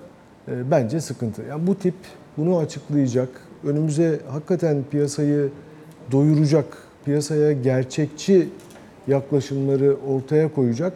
e, 0.49 0.71
bence 0.71 1.01
sıkıntı. 1.01 1.43
Yani 1.43 1.67
bu 1.67 1.75
tip 1.75 1.95
bunu 2.37 2.59
açıklayacak, 2.59 3.29
önümüze 3.65 4.21
hakikaten 4.29 4.85
piyasayı 4.91 5.49
doyuracak, 6.13 6.79
piyasaya 7.05 7.53
gerçekçi 7.53 8.49
yaklaşımları 9.07 9.97
ortaya 10.09 10.55
koyacak 10.55 10.93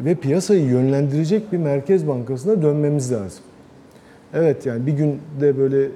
ve 0.00 0.14
piyasayı 0.14 0.64
yönlendirecek 0.64 1.52
bir 1.52 1.58
merkez 1.58 2.08
bankasına 2.08 2.62
dönmemiz 2.62 3.12
lazım. 3.12 3.44
Evet 4.34 4.66
yani 4.66 4.86
bir 4.86 4.92
günde 4.92 5.58
böyle 5.58 5.88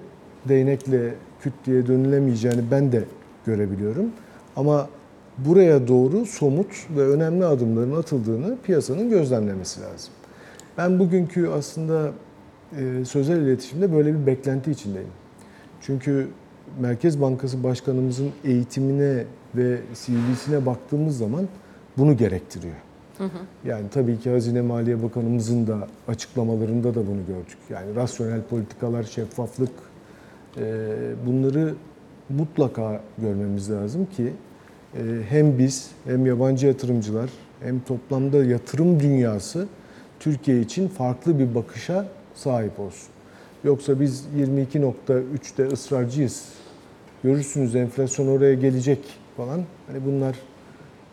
değnekle 0.48 1.14
küt 1.42 1.52
diye 1.66 1.86
dönülemeyeceğini 1.86 2.70
ben 2.70 2.92
de 2.92 3.04
görebiliyorum. 3.46 4.06
Ama 4.56 4.88
buraya 5.38 5.88
doğru 5.88 6.26
somut 6.26 6.86
ve 6.96 7.08
önemli 7.08 7.44
adımların 7.44 7.96
atıldığını 7.96 8.56
piyasanın 8.62 9.10
gözlemlemesi 9.10 9.80
lazım. 9.80 10.12
Ben 10.78 10.98
bugünkü 10.98 11.48
aslında 11.48 12.10
e, 12.78 13.04
sözel 13.04 13.36
iletişimde 13.36 13.92
böyle 13.92 14.14
bir 14.14 14.26
beklenti 14.26 14.70
içindeyim. 14.70 15.10
Çünkü 15.80 16.28
Merkez 16.80 17.20
Bankası 17.20 17.64
Başkanımızın 17.64 18.30
eğitimine 18.44 19.24
ve 19.54 19.78
CV'sine 19.94 20.66
baktığımız 20.66 21.18
zaman 21.18 21.48
bunu 21.98 22.16
gerektiriyor. 22.16 22.74
Yani 23.64 23.84
tabii 23.90 24.18
ki 24.18 24.30
Hazine 24.30 24.60
Maliye 24.60 25.02
Bakanımızın 25.02 25.66
da 25.66 25.88
açıklamalarında 26.08 26.94
da 26.94 27.06
bunu 27.06 27.26
gördük. 27.26 27.58
Yani 27.70 27.96
rasyonel 27.96 28.42
politikalar, 28.42 29.02
şeffaflık 29.02 29.70
bunları 31.26 31.74
mutlaka 32.28 33.00
görmemiz 33.18 33.70
lazım 33.70 34.06
ki 34.16 34.32
e, 34.94 35.00
hem 35.28 35.58
biz 35.58 35.90
hem 36.04 36.26
yabancı 36.26 36.66
yatırımcılar 36.66 37.30
hem 37.60 37.80
toplamda 37.80 38.44
yatırım 38.44 39.00
dünyası 39.00 39.66
Türkiye 40.20 40.60
için 40.60 40.88
farklı 40.88 41.38
bir 41.38 41.54
bakışa 41.54 42.06
sahip 42.34 42.80
olsun. 42.80 43.08
Yoksa 43.64 44.00
biz 44.00 44.24
22.3'te 44.36 45.66
ısrarcıyız. 45.66 46.48
Görürsünüz 47.24 47.76
enflasyon 47.76 48.28
oraya 48.28 48.54
gelecek 48.54 48.98
falan. 49.36 49.60
Hani 49.86 50.04
bunlar 50.06 50.36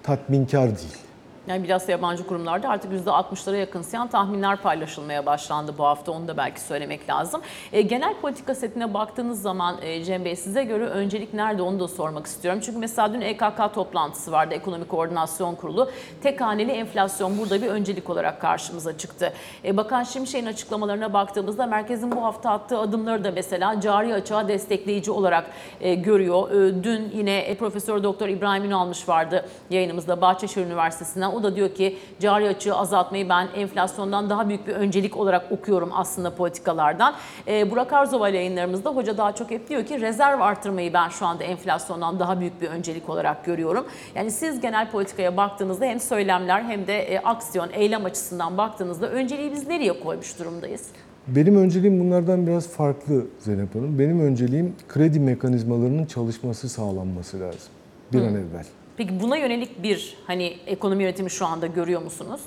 tatminkar 0.04 0.66
değil. 0.68 1.09
Yani 1.50 1.64
biraz 1.64 1.88
da 1.88 1.92
yabancı 1.92 2.28
kurumlarda 2.28 2.70
artık 2.70 2.92
%60'lara 2.92 3.56
yakınsayan 3.56 4.08
tahminler 4.08 4.58
paylaşılmaya 4.58 5.26
başlandı 5.26 5.74
bu 5.78 5.86
hafta. 5.86 6.12
Onu 6.12 6.28
da 6.28 6.38
belki 6.38 6.62
söylemek 6.62 7.10
lazım. 7.10 7.42
E, 7.74 7.82
genel 7.82 8.14
politika 8.22 8.56
setine 8.56 8.94
baktığınız 8.94 9.42
zaman 9.42 9.76
e, 9.82 10.04
Cem 10.04 10.26
Bey 10.26 10.36
size 10.36 10.64
göre 10.64 10.86
öncelik 10.86 11.34
nerede 11.34 11.62
onu 11.62 11.80
da 11.80 11.88
sormak 11.88 12.26
istiyorum. 12.26 12.62
Çünkü 12.66 12.80
mesela 12.80 13.14
dün 13.14 13.22
EKK 13.22 13.74
toplantısı 13.74 14.32
vardı. 14.32 14.54
Ekonomik 14.54 14.90
Koordinasyon 14.90 15.56
Kurulu. 15.56 15.92
Tek 16.24 16.42
haneli 16.42 16.72
enflasyon 16.72 17.38
burada 17.38 17.62
bir 17.62 17.68
öncelik 17.68 18.10
olarak 18.10 18.42
karşımıza 18.42 18.98
çıktı. 18.98 19.34
E, 19.66 19.78
Bakan 19.78 20.04
Şimşek'in 20.04 20.46
açıklamalarına 20.46 21.14
baktığımızda 21.14 21.66
merkezin 21.66 22.12
bu 22.12 22.24
hafta 22.24 22.50
attığı 22.50 22.80
adımları 22.80 23.24
da 23.24 23.32
mesela 23.32 23.82
cari 23.82 24.14
açığa 24.14 24.48
destekleyici 24.48 25.12
olarak 25.12 25.46
e, 25.82 25.96
görüyor. 25.96 26.52
E, 26.52 26.84
dün 26.84 27.12
yine 27.14 27.38
e, 27.38 27.58
Profesör 27.58 28.04
Doktor 28.04 28.28
İbrahim 28.28 28.64
Ünalmış 28.64 29.10
vardı 29.10 29.46
yayınımızda 29.70 30.22
Bahçeşehir 30.22 30.66
Üniversitesi'nden. 30.66 31.39
O 31.40 31.44
da 31.44 31.56
diyor 31.56 31.76
ki 31.76 31.98
cari 32.20 32.48
açığı 32.48 32.76
azaltmayı 32.76 33.30
ben 33.30 33.48
enflasyondan 33.56 34.30
daha 34.30 34.50
büyük 34.50 34.68
bir 34.68 34.74
öncelik 34.74 35.18
olarak 35.18 35.52
okuyorum 35.52 35.90
aslında 35.94 36.36
politikalardan. 36.36 37.14
Ee, 37.48 37.72
Burak 37.72 37.94
Arzova 37.94 38.30
ile 38.30 38.38
yayınlarımızda 38.38 38.90
hoca 38.90 39.18
daha 39.18 39.36
çok 39.36 39.52
hep 39.52 39.70
diyor 39.70 39.86
ki 39.86 40.02
rezerv 40.02 40.40
artırmayı 40.42 40.94
ben 40.94 41.10
şu 41.10 41.26
anda 41.26 41.44
enflasyondan 41.44 42.20
daha 42.20 42.40
büyük 42.40 42.62
bir 42.62 42.68
öncelik 42.68 43.10
olarak 43.10 43.46
görüyorum. 43.46 43.86
Yani 44.16 44.32
siz 44.32 44.62
genel 44.62 44.92
politikaya 44.92 45.38
baktığınızda 45.38 45.86
hem 45.86 46.00
söylemler 46.00 46.64
hem 46.64 46.88
de 46.88 47.00
e, 47.00 47.20
aksiyon, 47.20 47.70
eylem 47.74 48.06
açısından 48.06 48.58
baktığınızda 48.58 49.10
önceliği 49.10 49.52
biz 49.52 49.68
nereye 49.68 50.00
koymuş 50.00 50.40
durumdayız? 50.40 50.88
Benim 51.28 51.58
önceliğim 51.58 52.00
bunlardan 52.00 52.48
biraz 52.48 52.68
farklı 52.68 53.26
Zeynep 53.40 53.76
Hanım. 53.76 54.00
Benim 54.00 54.20
önceliğim 54.20 54.76
kredi 54.88 55.20
mekanizmalarının 55.20 56.06
çalışması 56.06 56.70
sağlanması 56.70 57.40
lazım. 57.40 57.72
Bir 58.14 58.22
an 58.22 58.36
evvel. 58.36 58.66
Peki 59.00 59.20
buna 59.20 59.38
yönelik 59.38 59.84
bir 59.84 60.18
hani 60.28 60.54
ekonomi 60.68 61.04
yönetimi 61.04 61.30
şu 61.30 61.46
anda 61.46 61.68
görüyor 61.68 62.02
musunuz? 62.02 62.42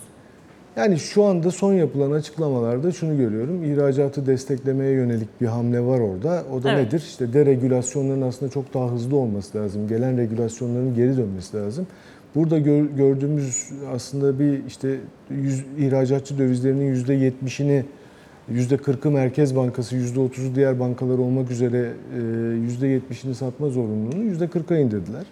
Yani 0.77 0.99
şu 0.99 1.25
anda 1.25 1.51
son 1.51 1.73
yapılan 1.73 2.11
açıklamalarda 2.11 2.93
şunu 2.93 3.17
görüyorum. 3.17 3.65
İhracatı 3.65 4.27
desteklemeye 4.27 4.93
yönelik 4.93 5.41
bir 5.41 5.47
hamle 5.47 5.81
var 5.81 6.01
orada. 6.01 6.45
O 6.53 6.63
da 6.63 6.73
Evet. 6.73 6.87
nedir? 6.87 6.99
İşte 6.99 7.33
deregülasyonların 7.33 8.23
aslında 8.23 8.53
çok 8.53 8.75
daha 8.75 8.91
hızlı 8.91 9.17
olması 9.17 9.59
lazım. 9.59 9.89
Gelen 9.89 10.19
regülasyonların 10.19 10.95
geri 10.95 11.17
dönmesi 11.17 11.57
lazım. 11.57 11.87
Burada 12.35 12.59
gör- 12.59 12.91
gördüğümüz 12.97 13.71
aslında 13.95 14.39
bir 14.39 14.67
işte 14.67 14.97
yüz, 15.31 15.65
ihracatçı 15.79 16.39
dövizlerinin 16.39 16.95
%70'ini 16.95 17.85
%40'ı 18.51 19.11
Merkez 19.11 19.57
Bankası, 19.57 19.97
%30'u 19.97 20.55
diğer 20.55 20.81
bankalar 20.81 21.19
olmak 21.19 21.51
üzere 21.51 21.93
e, 22.15 22.19
%70'ini 22.83 23.35
satma 23.35 23.69
zorunluluğunu 23.69 24.25
%40'a 24.25 24.79
indirdiler. 24.79 25.25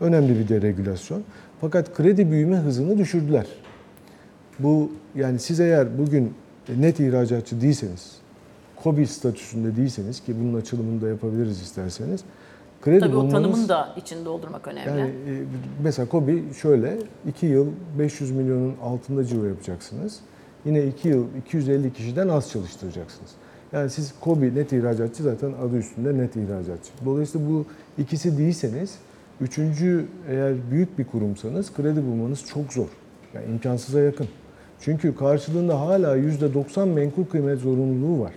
Önemli 0.00 0.38
bir 0.38 0.48
deregülasyon. 0.48 1.22
Fakat 1.60 1.94
kredi 1.94 2.30
büyüme 2.30 2.56
hızını 2.56 2.98
düşürdüler. 2.98 3.46
Bu 4.58 4.90
yani 5.14 5.38
siz 5.38 5.60
eğer 5.60 5.98
bugün 5.98 6.34
net 6.78 7.00
ihracatçı 7.00 7.60
değilseniz, 7.60 8.16
KOBİ 8.82 9.06
statüsünde 9.06 9.76
değilseniz 9.76 10.20
ki 10.20 10.34
bunun 10.40 10.60
açılımını 10.60 11.00
da 11.02 11.08
yapabiliriz 11.08 11.60
isterseniz. 11.62 12.20
Kredi 12.82 13.00
Tabii 13.00 13.16
o 13.16 13.20
bulmanız- 13.20 13.32
tanımın 13.32 13.68
da 13.68 13.94
içinde 13.96 14.24
doldurmak 14.24 14.68
önemli. 14.68 14.88
yani 15.00 15.00
e, 15.10 15.44
mesela 15.82 16.08
KOBİ 16.08 16.44
şöyle 16.62 16.98
2 17.28 17.46
yıl 17.46 17.66
500 17.98 18.30
milyonun 18.30 18.74
altında 18.82 19.24
ciro 19.24 19.44
yapacaksınız. 19.44 20.20
Yine 20.64 20.86
2 20.86 21.08
yıl 21.08 21.24
250 21.46 21.92
kişiden 21.92 22.28
az 22.28 22.50
çalıştıracaksınız. 22.50 23.30
Yani 23.72 23.90
siz 23.90 24.14
KOBİ 24.20 24.54
net 24.54 24.72
ihracatçı 24.72 25.22
zaten 25.22 25.52
adı 25.68 25.76
üstünde 25.76 26.18
net 26.18 26.36
ihracatçı. 26.36 26.90
Dolayısıyla 27.04 27.48
bu 27.48 27.64
ikisi 27.98 28.38
değilseniz 28.38 28.94
üçüncü 29.40 30.06
eğer 30.28 30.54
büyük 30.70 30.98
bir 30.98 31.04
kurumsanız 31.04 31.74
kredi 31.74 32.02
bulmanız 32.02 32.44
çok 32.46 32.72
zor. 32.72 32.88
Yani 33.34 33.46
imkansıza 33.46 34.00
yakın. 34.00 34.28
Çünkü 34.80 35.16
karşılığında 35.16 35.80
hala 35.80 36.18
%90 36.18 36.86
menkul 36.86 37.24
kıymet 37.24 37.58
zorunluluğu 37.58 38.20
var. 38.20 38.32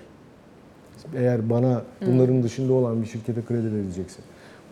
Eğer 1.15 1.49
bana 1.49 1.81
bunların 2.07 2.43
dışında 2.43 2.73
olan 2.73 3.01
bir 3.01 3.07
şirkete 3.07 3.41
kredi 3.45 3.75
verilecekse. 3.75 4.21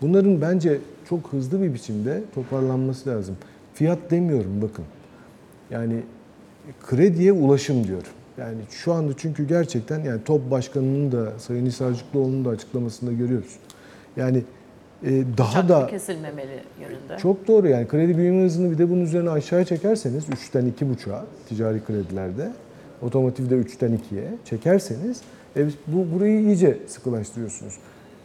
Bunların 0.02 0.42
bence 0.42 0.80
çok 1.10 1.34
hızlı 1.34 1.62
bir 1.62 1.74
biçimde 1.74 2.22
toparlanması 2.36 3.10
lazım. 3.10 3.38
Fiyat 3.74 4.12
demiyorum 4.12 4.62
bakın. 4.62 4.86
Yani 5.72 6.04
krediye 6.88 7.32
ulaşım 7.32 7.88
diyorum. 7.88 8.10
Yani 8.38 8.58
şu 8.70 8.94
anda 8.94 9.14
çünkü 9.18 9.48
gerçekten 9.48 10.04
yani 10.04 10.24
TOP 10.24 10.52
Başkanı'nın 10.52 11.12
da 11.12 11.40
Sayın 11.40 11.66
Hisarcıklıoğlu'nun 11.66 12.46
da 12.46 12.50
açıklamasında 12.50 13.12
görüyoruz. 13.12 13.56
Yani 14.18 14.44
daha 15.38 15.54
Çaklı 15.54 15.70
da 15.70 15.88
kesilmemeli 15.88 16.60
yönünde. 16.82 17.18
çok 17.22 17.48
doğru 17.48 17.68
yani 17.68 17.88
kredi 17.88 18.18
büyüme 18.18 18.46
hızını 18.46 18.72
bir 18.72 18.78
de 18.78 18.90
bunun 18.90 19.02
üzerine 19.02 19.30
aşağıya 19.30 19.66
çekerseniz 19.66 20.30
3'ten 20.30 20.74
2,5'a 20.80 21.26
ticari 21.50 21.84
kredilerde 21.84 22.52
otomotivde 23.02 23.56
3'ten 23.56 23.92
2'ye 23.92 24.28
çekerseniz 24.46 25.22
e, 25.58 25.66
bu 25.88 26.16
burayı 26.16 26.40
iyice 26.42 26.78
sıkılaştırıyorsunuz. 26.88 27.74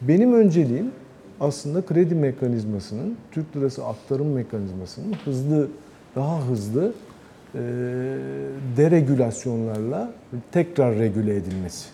Benim 0.00 0.34
önceliğim 0.34 0.90
aslında 1.40 1.82
kredi 1.82 2.14
mekanizmasının, 2.14 3.16
Türk 3.32 3.56
lirası 3.56 3.84
aktarım 3.87 4.32
mekanizmasının 4.32 5.14
hızlı, 5.24 5.68
daha 6.16 6.46
hızlı 6.46 6.92
e, 7.54 7.60
deregülasyonlarla 8.76 10.12
tekrar 10.52 10.98
regüle 10.98 11.37
edilmesi. 11.37 11.88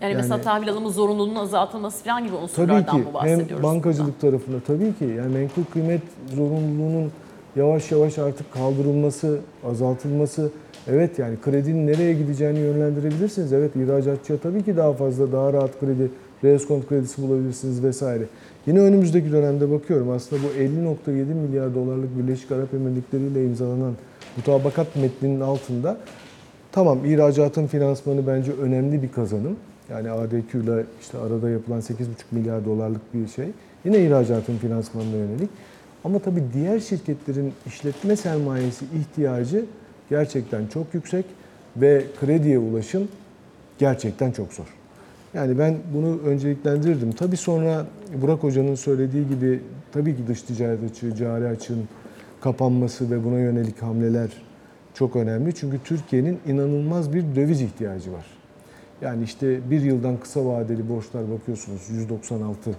Yani, 0.00 0.12
Yani- 0.12 0.22
mesela 0.22 0.40
tahvil 0.40 0.70
alımı 0.70 0.90
zorunluluğunun 0.90 1.34
azaltılması 1.34 2.04
falan 2.04 2.22
gibi 2.22 2.32
Tabii 2.32 2.42
unsurlardan 2.42 2.96
ki 2.96 3.08
mı 3.08 3.14
bahsediyoruz? 3.14 3.50
hem 3.56 3.62
bankacılık 3.62 4.20
tarafında 4.20 4.56
tabii 4.66 4.94
ki 4.94 5.04
yani 5.04 5.32
menkul 5.34 5.64
kıymet 5.72 6.02
zorunluluğunun 6.36 7.12
yavaş 7.56 7.92
yavaş 7.92 8.18
artık 8.18 8.52
kaldırılması, 8.52 9.38
azaltılması. 9.70 10.50
Evet 10.88 11.18
yani 11.18 11.36
kredinin 11.44 11.86
nereye 11.86 12.12
gideceğini 12.12 12.58
yönlendirebilirsiniz. 12.58 13.52
Evet 13.52 13.76
ihracatçıya 13.76 14.38
tabii 14.38 14.62
ki 14.62 14.76
daha 14.76 14.92
fazla, 14.92 15.32
daha 15.32 15.52
rahat 15.52 15.80
kredi, 15.80 16.10
reskont 16.44 16.88
kredisi 16.88 17.22
bulabilirsiniz 17.22 17.82
vesaire. 17.82 18.24
Yine 18.66 18.80
önümüzdeki 18.80 19.32
dönemde 19.32 19.70
bakıyorum 19.70 20.10
aslında 20.10 20.42
bu 20.42 20.60
50.7 20.60 21.34
milyar 21.34 21.74
dolarlık 21.74 22.18
Birleşik 22.18 22.52
Arap 22.52 22.74
Emirlikleri 22.74 23.22
ile 23.22 23.44
imzalanan 23.44 23.92
mutabakat 24.36 24.96
metninin 24.96 25.40
altında 25.40 25.96
Tamam 26.72 27.04
ihracatın 27.04 27.66
finansmanı 27.66 28.26
bence 28.26 28.52
önemli 28.52 29.02
bir 29.02 29.12
kazanım. 29.12 29.56
Yani 29.90 30.10
ADQ 30.10 30.58
ile 30.58 30.84
işte 31.00 31.18
arada 31.18 31.50
yapılan 31.50 31.80
8,5 31.80 32.04
milyar 32.30 32.64
dolarlık 32.64 33.14
bir 33.14 33.28
şey. 33.28 33.48
Yine 33.84 34.04
ihracatın 34.04 34.56
finansmanına 34.56 35.16
yönelik. 35.16 35.50
Ama 36.04 36.18
tabii 36.18 36.42
diğer 36.54 36.80
şirketlerin 36.80 37.52
işletme 37.66 38.16
sermayesi 38.16 38.84
ihtiyacı 38.84 39.64
gerçekten 40.10 40.66
çok 40.66 40.94
yüksek 40.94 41.24
ve 41.76 42.04
krediye 42.20 42.58
ulaşım 42.58 43.08
gerçekten 43.78 44.32
çok 44.32 44.52
zor. 44.52 44.74
Yani 45.34 45.58
ben 45.58 45.76
bunu 45.94 46.18
önceliklendirirdim. 46.26 47.12
Tabii 47.12 47.36
sonra 47.36 47.86
Burak 48.22 48.42
Hoca'nın 48.42 48.74
söylediği 48.74 49.28
gibi 49.28 49.60
tabii 49.92 50.16
ki 50.16 50.26
dış 50.28 50.42
ticaret 50.42 50.90
açığı, 50.90 51.16
cari 51.16 51.46
açığın 51.46 51.88
kapanması 52.40 53.10
ve 53.10 53.24
buna 53.24 53.38
yönelik 53.38 53.82
hamleler 53.82 54.30
çok 54.94 55.16
önemli. 55.16 55.54
Çünkü 55.54 55.78
Türkiye'nin 55.84 56.38
inanılmaz 56.46 57.14
bir 57.14 57.24
döviz 57.36 57.60
ihtiyacı 57.60 58.12
var. 58.12 58.37
Yani 59.02 59.24
işte 59.24 59.70
bir 59.70 59.80
yıldan 59.80 60.16
kısa 60.16 60.46
vadeli 60.46 60.88
borçlar 60.88 61.30
bakıyorsunuz 61.30 61.80
196, 61.90 62.70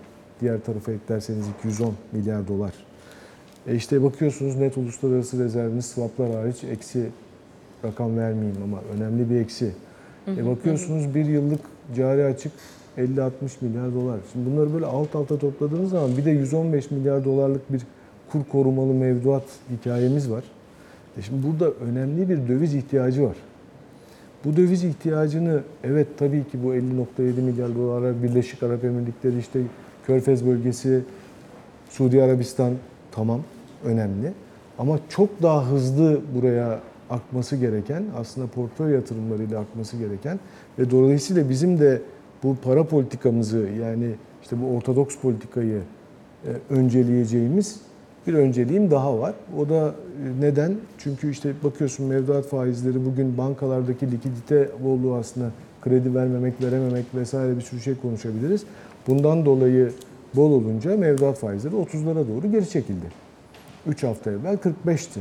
diğer 0.41 0.59
tarafa 0.59 0.91
eklerseniz 0.91 1.45
210 1.59 1.93
milyar 2.11 2.47
dolar. 2.47 2.73
E 3.67 3.75
işte 3.75 4.03
bakıyorsunuz 4.03 4.55
net 4.55 4.77
uluslararası 4.77 5.43
rezerviniz 5.43 5.85
swaplar 5.85 6.31
hariç 6.31 6.63
eksi 6.63 7.09
rakam 7.85 8.17
vermeyeyim 8.17 8.63
ama 8.63 8.81
önemli 8.95 9.29
bir 9.29 9.35
eksi. 9.35 9.71
E 10.27 10.45
bakıyorsunuz 10.45 11.15
bir 11.15 11.25
yıllık 11.25 11.61
cari 11.95 12.25
açık 12.25 12.51
50-60 12.97 13.29
milyar 13.61 13.93
dolar. 13.93 14.19
Şimdi 14.33 14.51
bunları 14.51 14.73
böyle 14.73 14.85
alt 14.85 15.15
alta 15.15 15.39
topladığınız 15.39 15.89
zaman 15.89 16.17
bir 16.17 16.25
de 16.25 16.31
115 16.31 16.91
milyar 16.91 17.25
dolarlık 17.25 17.73
bir 17.73 17.81
kur 18.31 18.43
korumalı 18.51 18.93
mevduat 18.93 19.43
hikayemiz 19.71 20.31
var. 20.31 20.43
E 21.17 21.21
şimdi 21.21 21.47
burada 21.47 21.71
önemli 21.71 22.29
bir 22.29 22.47
döviz 22.47 22.75
ihtiyacı 22.75 23.23
var. 23.23 23.35
Bu 24.45 24.57
döviz 24.57 24.83
ihtiyacını 24.83 25.61
evet 25.83 26.07
tabii 26.17 26.47
ki 26.47 26.63
bu 26.63 26.75
50.7 26.75 27.41
milyar 27.41 27.75
dolara 27.75 28.23
Birleşik 28.23 28.63
Arap 28.63 28.83
Emirlikleri 28.83 29.39
işte 29.39 29.59
Körfez 30.07 30.45
bölgesi, 30.45 31.01
Suudi 31.89 32.23
Arabistan 32.23 32.73
tamam 33.11 33.41
önemli. 33.85 34.33
Ama 34.77 34.99
çok 35.09 35.41
daha 35.41 35.65
hızlı 35.71 36.21
buraya 36.35 36.79
akması 37.09 37.55
gereken, 37.55 38.03
aslında 38.17 38.47
portföy 38.47 38.93
yatırımlarıyla 38.93 39.59
akması 39.59 39.97
gereken 39.97 40.39
ve 40.79 40.91
dolayısıyla 40.91 41.49
bizim 41.49 41.79
de 41.79 42.01
bu 42.43 42.55
para 42.63 42.83
politikamızı 42.83 43.67
yani 43.81 44.11
işte 44.41 44.61
bu 44.61 44.75
ortodoks 44.75 45.17
politikayı 45.17 45.81
e, 46.45 46.49
önceleyeceğimiz 46.69 47.81
bir 48.29 48.33
önceliğim 48.33 48.91
daha 48.91 49.19
var. 49.19 49.33
O 49.57 49.69
da 49.69 49.87
e, 49.87 50.41
neden? 50.41 50.75
Çünkü 50.97 51.31
işte 51.31 51.53
bakıyorsun 51.63 52.05
mevduat 52.05 52.45
faizleri 52.45 53.05
bugün 53.05 53.37
bankalardaki 53.37 54.11
likidite 54.11 54.69
bolluğu 54.83 55.15
aslında 55.15 55.51
kredi 55.81 56.15
vermemek, 56.15 56.61
verememek 56.63 57.05
vesaire 57.15 57.55
bir 57.57 57.61
sürü 57.61 57.81
şey 57.81 57.95
konuşabiliriz. 57.95 58.63
Bundan 59.07 59.45
dolayı 59.45 59.91
bol 60.35 60.51
olunca 60.51 60.97
mevduat 60.97 61.37
faizleri 61.37 61.75
30'lara 61.75 62.27
doğru 62.27 62.51
geri 62.51 62.69
çekildi. 62.69 63.05
3 63.87 64.03
hafta 64.03 64.31
evvel 64.31 64.57
45'ti. 64.57 65.19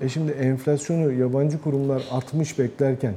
E 0.00 0.08
şimdi 0.08 0.32
enflasyonu 0.32 1.12
yabancı 1.12 1.62
kurumlar 1.62 2.02
60 2.10 2.58
beklerken 2.58 3.14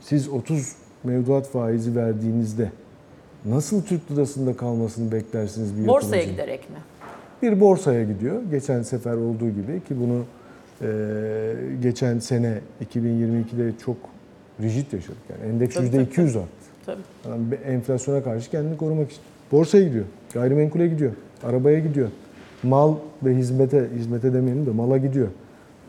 siz 0.00 0.28
30 0.28 0.72
mevduat 1.04 1.48
faizi 1.48 1.96
verdiğinizde 1.96 2.70
nasıl 3.44 3.82
Türk 3.82 4.12
lirasında 4.12 4.56
kalmasını 4.56 5.12
beklersiniz 5.12 5.76
bir 5.78 5.86
Borsaya 5.88 6.16
yatırımcının? 6.16 6.32
giderek 6.32 6.70
mi? 6.70 6.76
Bir 7.44 7.60
borsaya 7.60 8.04
gidiyor. 8.04 8.42
Geçen 8.50 8.82
sefer 8.82 9.14
olduğu 9.14 9.50
gibi 9.50 9.80
ki 9.88 9.94
bunu 10.00 10.24
e, 10.82 10.88
geçen 11.82 12.18
sene 12.18 12.58
2022'de 12.94 13.72
çok 13.84 13.96
rigid 14.62 14.92
yaşadık. 14.92 15.18
Yani 15.30 15.52
endeks 15.52 15.74
Tabii, 15.74 15.86
%200 15.86 16.14
tabii, 16.14 16.26
arttı. 16.26 16.48
Tabii. 16.86 17.00
Yani 17.28 17.54
enflasyona 17.54 18.22
karşı 18.22 18.50
kendini 18.50 18.76
korumak 18.76 19.10
için. 19.10 19.20
Borsaya 19.52 19.84
gidiyor, 19.84 20.04
gayrimenkule 20.34 20.88
gidiyor, 20.88 21.12
arabaya 21.42 21.78
gidiyor. 21.78 22.08
Mal 22.62 22.94
ve 23.22 23.36
hizmete, 23.36 23.88
hizmete 23.98 24.32
demeyelim 24.32 24.66
de 24.66 24.70
mala 24.70 24.98
gidiyor. 24.98 25.28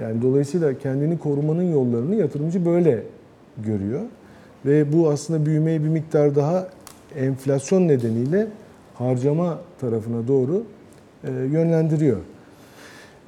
Yani 0.01 0.21
dolayısıyla 0.21 0.77
kendini 0.77 1.19
korumanın 1.19 1.71
yollarını 1.71 2.15
yatırımcı 2.15 2.65
böyle 2.65 3.03
görüyor. 3.57 4.01
Ve 4.65 4.93
bu 4.93 5.09
aslında 5.09 5.45
büyümeyi 5.45 5.83
bir 5.83 5.89
miktar 5.89 6.35
daha 6.35 6.67
enflasyon 7.17 7.87
nedeniyle 7.87 8.47
harcama 8.93 9.59
tarafına 9.81 10.27
doğru 10.27 10.63
yönlendiriyor. 11.31 12.17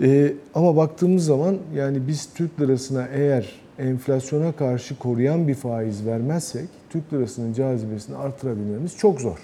E, 0.01 0.33
ama 0.55 0.75
baktığımız 0.75 1.25
zaman 1.25 1.57
yani 1.75 2.07
biz 2.07 2.29
Türk 2.35 2.61
lirasına 2.61 3.07
eğer 3.13 3.51
enflasyona 3.79 4.51
karşı 4.51 4.99
koruyan 4.99 5.47
bir 5.47 5.55
faiz 5.55 6.05
vermezsek 6.05 6.65
Türk 6.89 7.13
lirasının 7.13 7.53
cazibesini 7.53 8.17
artırabilmemiz 8.17 8.97
çok 8.97 9.21
zor. 9.21 9.37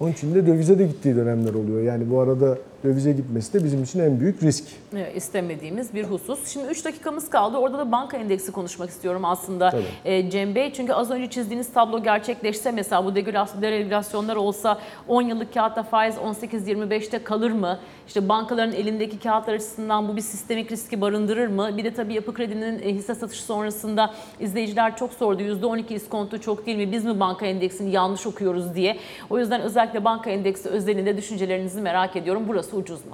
Onun 0.00 0.12
için 0.12 0.34
de 0.34 0.46
dövize 0.46 0.78
de 0.78 0.86
gittiği 0.86 1.16
dönemler 1.16 1.54
oluyor. 1.54 1.82
Yani 1.82 2.10
bu 2.10 2.20
arada 2.20 2.58
dövize 2.86 3.12
gitmesi 3.12 3.52
de 3.60 3.64
bizim 3.64 3.82
için 3.82 4.00
en 4.00 4.20
büyük 4.20 4.42
risk. 4.42 4.64
Evet, 4.92 5.16
istemediğimiz 5.16 5.94
bir 5.94 6.04
husus. 6.04 6.48
Şimdi 6.48 6.66
3 6.66 6.84
dakikamız 6.84 7.30
kaldı. 7.30 7.56
Orada 7.56 7.78
da 7.78 7.92
banka 7.92 8.16
endeksi 8.16 8.52
konuşmak 8.52 8.90
istiyorum 8.90 9.24
aslında 9.24 9.72
e, 10.04 10.30
Cem 10.30 10.54
Bey. 10.54 10.72
Çünkü 10.72 10.92
az 10.92 11.10
önce 11.10 11.30
çizdiğiniz 11.30 11.72
tablo 11.72 12.02
gerçekleşse 12.02 12.70
mesela 12.72 13.04
bu 13.04 13.08
deregülasyon- 13.10 13.62
deregülasyonlar 13.62 14.36
olsa 14.36 14.78
10 15.08 15.22
yıllık 15.22 15.54
kağıtta 15.54 15.82
faiz 15.82 16.14
18-25'te 16.16 17.18
kalır 17.24 17.50
mı? 17.50 17.78
İşte 18.06 18.28
bankaların 18.28 18.72
elindeki 18.74 19.18
kağıtlar 19.18 19.54
açısından 19.54 20.08
bu 20.08 20.16
bir 20.16 20.20
sistemik 20.20 20.72
riski 20.72 21.00
barındırır 21.00 21.48
mı? 21.48 21.70
Bir 21.76 21.84
de 21.84 21.94
tabii 21.94 22.14
yapı 22.14 22.34
kredinin 22.34 22.78
e, 22.82 22.94
hisse 22.94 23.14
satışı 23.14 23.42
sonrasında 23.42 24.14
izleyiciler 24.40 24.96
çok 24.96 25.12
sordu. 25.12 25.42
%12 25.42 25.94
iskonto 25.94 26.38
çok 26.38 26.66
değil 26.66 26.78
mi? 26.78 26.92
Biz 26.92 27.04
mi 27.04 27.20
banka 27.20 27.46
endeksini 27.46 27.90
yanlış 27.90 28.26
okuyoruz 28.26 28.74
diye. 28.74 28.96
O 29.30 29.38
yüzden 29.38 29.60
özellikle 29.60 30.04
banka 30.04 30.30
endeksi 30.30 30.68
özelinde 30.68 31.16
düşüncelerinizi 31.16 31.80
merak 31.80 32.16
ediyorum. 32.16 32.42
Burası 32.48 32.75
ucuz 32.76 33.04
mu? 33.04 33.12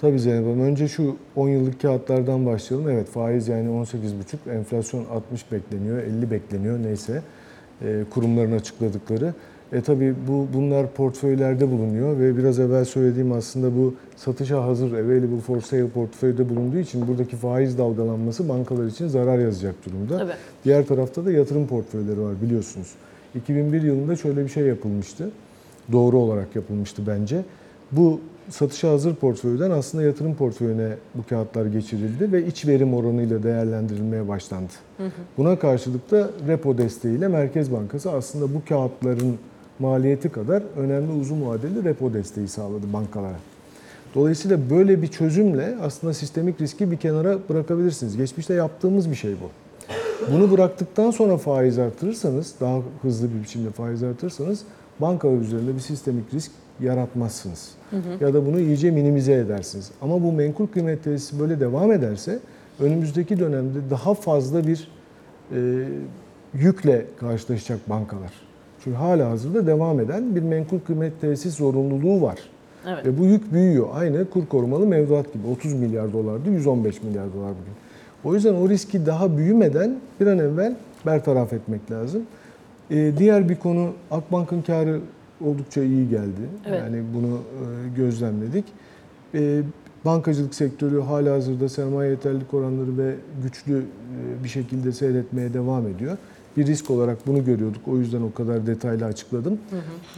Tabii 0.00 0.20
Zeynep 0.20 0.46
Hanım. 0.46 0.60
Önce 0.60 0.88
şu 0.88 1.16
10 1.36 1.48
yıllık 1.48 1.80
kağıtlardan 1.80 2.46
başlayalım. 2.46 2.88
Evet 2.88 3.08
faiz 3.08 3.48
yani 3.48 3.68
18,5, 3.68 4.52
enflasyon 4.58 5.04
60 5.04 5.52
bekleniyor, 5.52 5.98
50 5.98 6.30
bekleniyor 6.30 6.78
neyse 6.82 7.22
e, 7.82 8.04
kurumların 8.10 8.52
açıkladıkları. 8.52 9.34
E 9.72 9.80
tabii 9.80 10.14
bu 10.28 10.46
bunlar 10.54 10.92
portföylerde 10.92 11.70
bulunuyor 11.70 12.18
ve 12.18 12.36
biraz 12.36 12.58
evvel 12.58 12.84
söylediğim 12.84 13.32
aslında 13.32 13.76
bu 13.76 13.94
satışa 14.16 14.64
hazır 14.64 14.92
available 14.92 15.40
for 15.40 15.60
sale 15.60 15.88
portföyde 15.88 16.48
bulunduğu 16.48 16.78
için 16.78 17.08
buradaki 17.08 17.36
faiz 17.36 17.78
dalgalanması 17.78 18.48
bankalar 18.48 18.86
için 18.86 19.08
zarar 19.08 19.38
yazacak 19.38 19.74
durumda. 19.86 20.18
Tabii. 20.18 20.32
Diğer 20.64 20.86
tarafta 20.86 21.24
da 21.24 21.32
yatırım 21.32 21.66
portföyleri 21.66 22.20
var 22.20 22.34
biliyorsunuz. 22.42 22.88
2001 23.34 23.82
yılında 23.82 24.16
şöyle 24.16 24.44
bir 24.44 24.48
şey 24.48 24.64
yapılmıştı. 24.64 25.30
Doğru 25.92 26.18
olarak 26.18 26.56
yapılmıştı 26.56 27.02
bence. 27.06 27.44
Bu 27.92 28.20
satışa 28.50 28.90
hazır 28.90 29.14
portföyden 29.14 29.70
aslında 29.70 30.04
yatırım 30.04 30.34
portföyüne 30.34 30.88
bu 31.14 31.26
kağıtlar 31.28 31.66
geçirildi 31.66 32.32
ve 32.32 32.46
iç 32.46 32.66
verim 32.66 32.94
oranıyla 32.94 33.42
değerlendirilmeye 33.42 34.28
başlandı. 34.28 34.72
Buna 35.36 35.58
karşılık 35.58 36.10
da 36.10 36.30
repo 36.48 36.78
desteğiyle 36.78 37.28
Merkez 37.28 37.72
Bankası 37.72 38.12
aslında 38.12 38.54
bu 38.54 38.62
kağıtların 38.68 39.38
maliyeti 39.78 40.28
kadar 40.28 40.62
önemli 40.76 41.12
uzun 41.12 41.46
vadeli 41.46 41.84
repo 41.84 42.12
desteği 42.12 42.48
sağladı 42.48 42.92
bankalara. 42.92 43.36
Dolayısıyla 44.14 44.70
böyle 44.70 45.02
bir 45.02 45.08
çözümle 45.08 45.74
aslında 45.82 46.14
sistemik 46.14 46.60
riski 46.60 46.90
bir 46.90 46.96
kenara 46.96 47.38
bırakabilirsiniz. 47.48 48.16
Geçmişte 48.16 48.54
yaptığımız 48.54 49.10
bir 49.10 49.14
şey 49.14 49.32
bu. 49.32 49.50
Bunu 50.32 50.50
bıraktıktan 50.50 51.10
sonra 51.10 51.36
faiz 51.36 51.78
artırırsanız, 51.78 52.54
daha 52.60 52.78
hızlı 53.02 53.34
bir 53.34 53.42
biçimde 53.42 53.70
faiz 53.70 54.02
artırırsanız 54.02 54.62
bankalar 55.00 55.40
üzerinde 55.40 55.74
bir 55.74 55.80
sistemik 55.80 56.34
risk 56.34 56.50
yaratmazsınız. 56.80 57.70
Ya 58.20 58.34
da 58.34 58.46
bunu 58.46 58.60
iyice 58.60 58.90
minimize 58.90 59.32
edersiniz. 59.32 59.90
Ama 60.02 60.22
bu 60.22 60.32
menkul 60.32 60.66
kıymet 60.66 61.04
tesisi 61.04 61.40
böyle 61.40 61.60
devam 61.60 61.92
ederse 61.92 62.38
önümüzdeki 62.80 63.38
dönemde 63.38 63.78
daha 63.90 64.14
fazla 64.14 64.66
bir 64.66 64.88
e, 65.52 65.58
yükle 66.54 67.06
karşılaşacak 67.20 67.90
bankalar. 67.90 68.32
Çünkü 68.84 68.96
hala 68.96 69.30
hazırda 69.30 69.66
devam 69.66 70.00
eden 70.00 70.36
bir 70.36 70.42
menkul 70.42 70.80
kıymet 70.80 71.20
tesis 71.20 71.56
zorunluluğu 71.56 72.22
var. 72.22 72.38
Evet. 72.88 73.06
Ve 73.06 73.18
bu 73.18 73.24
yük 73.24 73.52
büyüyor. 73.52 73.86
Aynı 73.94 74.30
kur 74.30 74.46
korumalı 74.46 74.86
mevduat 74.86 75.32
gibi. 75.32 75.46
30 75.46 75.74
milyar 75.74 76.12
dolardı, 76.12 76.50
115 76.50 77.02
milyar 77.02 77.24
dolar 77.34 77.50
bugün. 77.50 77.74
O 78.24 78.34
yüzden 78.34 78.54
o 78.54 78.68
riski 78.68 79.06
daha 79.06 79.36
büyümeden 79.36 79.96
bir 80.20 80.26
an 80.26 80.38
evvel 80.38 80.76
bertaraf 81.06 81.52
etmek 81.52 81.90
lazım. 81.90 82.22
Ee, 82.90 83.12
diğer 83.18 83.48
bir 83.48 83.56
konu 83.56 83.90
Akbank'ın 84.10 84.62
karı 84.62 85.00
oldukça 85.44 85.82
iyi 85.82 86.08
geldi. 86.08 86.40
Evet. 86.66 86.80
Yani 86.80 87.02
bunu 87.14 87.34
e, 87.36 87.96
gözlemledik. 87.96 88.64
Ee, 89.34 89.60
bankacılık 90.04 90.54
sektörü 90.54 91.00
hala 91.00 91.32
hazırda 91.34 91.68
sermaye 91.68 92.10
yeterlilik 92.10 92.54
oranları 92.54 92.98
ve 92.98 93.14
güçlü 93.42 93.78
e, 93.78 94.44
bir 94.44 94.48
şekilde 94.48 94.92
seyretmeye 94.92 95.54
devam 95.54 95.86
ediyor. 95.88 96.16
Bir 96.56 96.66
risk 96.66 96.90
olarak 96.90 97.26
bunu 97.26 97.44
görüyorduk. 97.44 97.88
O 97.88 97.96
yüzden 97.98 98.22
o 98.22 98.32
kadar 98.32 98.66
detaylı 98.66 99.04
açıkladım. 99.04 99.58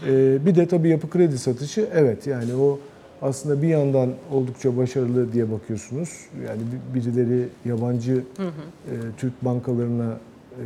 Ee, 0.06 0.38
bir 0.46 0.54
de 0.54 0.66
tabii 0.68 0.88
yapı 0.88 1.10
kredi 1.10 1.38
satışı. 1.38 1.88
Evet 1.94 2.26
yani 2.26 2.54
o 2.54 2.78
aslında 3.22 3.62
bir 3.62 3.68
yandan 3.68 4.10
oldukça 4.32 4.76
başarılı 4.76 5.32
diye 5.32 5.52
bakıyorsunuz. 5.52 6.10
Yani 6.48 6.60
bir- 6.94 7.00
birileri 7.00 7.48
yabancı 7.64 8.12
e, 8.38 8.94
Türk 9.16 9.44
bankalarına 9.44 10.12
e, 10.12 10.16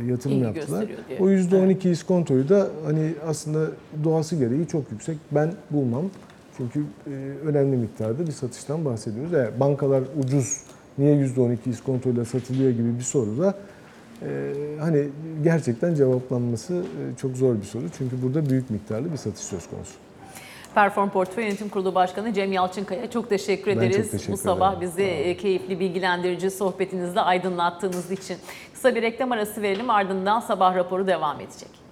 yatırım 0.07 0.35
İlgi 0.35 0.45
yaptılar. 0.45 0.87
O 1.19 1.29
%12 1.29 1.89
iskontoyu 1.89 2.49
da 2.49 2.67
hani 2.85 3.13
aslında 3.27 3.67
doğası 4.03 4.35
gereği 4.35 4.67
çok 4.67 4.91
yüksek. 4.91 5.17
Ben 5.31 5.53
bulmam. 5.71 6.05
Çünkü 6.57 6.83
e, 7.07 7.11
önemli 7.45 7.77
miktarda 7.77 8.27
bir 8.27 8.31
satıştan 8.31 8.85
bahsediyoruz. 8.85 9.33
Eğer 9.33 9.59
bankalar 9.59 10.03
ucuz 10.23 10.61
niye 10.97 11.15
%12 11.27 11.57
iskontoyla 11.69 12.25
satılıyor 12.25 12.71
gibi 12.71 12.97
bir 12.97 13.03
soru 13.03 13.37
da 13.39 13.55
e, 14.21 14.53
hani 14.79 15.07
gerçekten 15.43 15.95
cevaplanması 15.95 16.73
e, 16.73 17.17
çok 17.17 17.37
zor 17.37 17.55
bir 17.55 17.65
soru. 17.65 17.83
Çünkü 17.97 18.21
burada 18.21 18.49
büyük 18.49 18.69
miktarlı 18.69 19.11
bir 19.11 19.17
satış 19.17 19.43
söz 19.43 19.69
konusu. 19.69 19.93
Perform 20.75 21.09
Portföy 21.09 21.43
Yönetim 21.43 21.69
Kurulu 21.69 21.95
Başkanı 21.95 22.33
Cem 22.33 22.51
Yalçınkaya 22.51 23.09
çok 23.11 23.29
teşekkür 23.29 23.67
Ben 23.71 23.75
çok 23.75 23.83
ederiz. 23.83 24.11
teşekkür 24.11 24.33
Bu 24.33 24.37
sabah 24.37 24.69
ederim. 24.71 24.81
bizi 24.81 25.01
e, 25.03 25.37
keyifli, 25.37 25.79
bilgilendirici 25.79 26.51
sohbetinizde 26.51 27.21
aydınlattığınız 27.21 28.11
için. 28.11 28.37
Kısa 28.73 28.95
bir 28.95 29.01
reklam 29.01 29.31
arası 29.31 29.61
verelim 29.61 29.89
ardından 29.89 30.39
sabah 30.39 30.75
raporu 30.75 31.07
devam 31.07 31.39
edecek. 31.41 31.82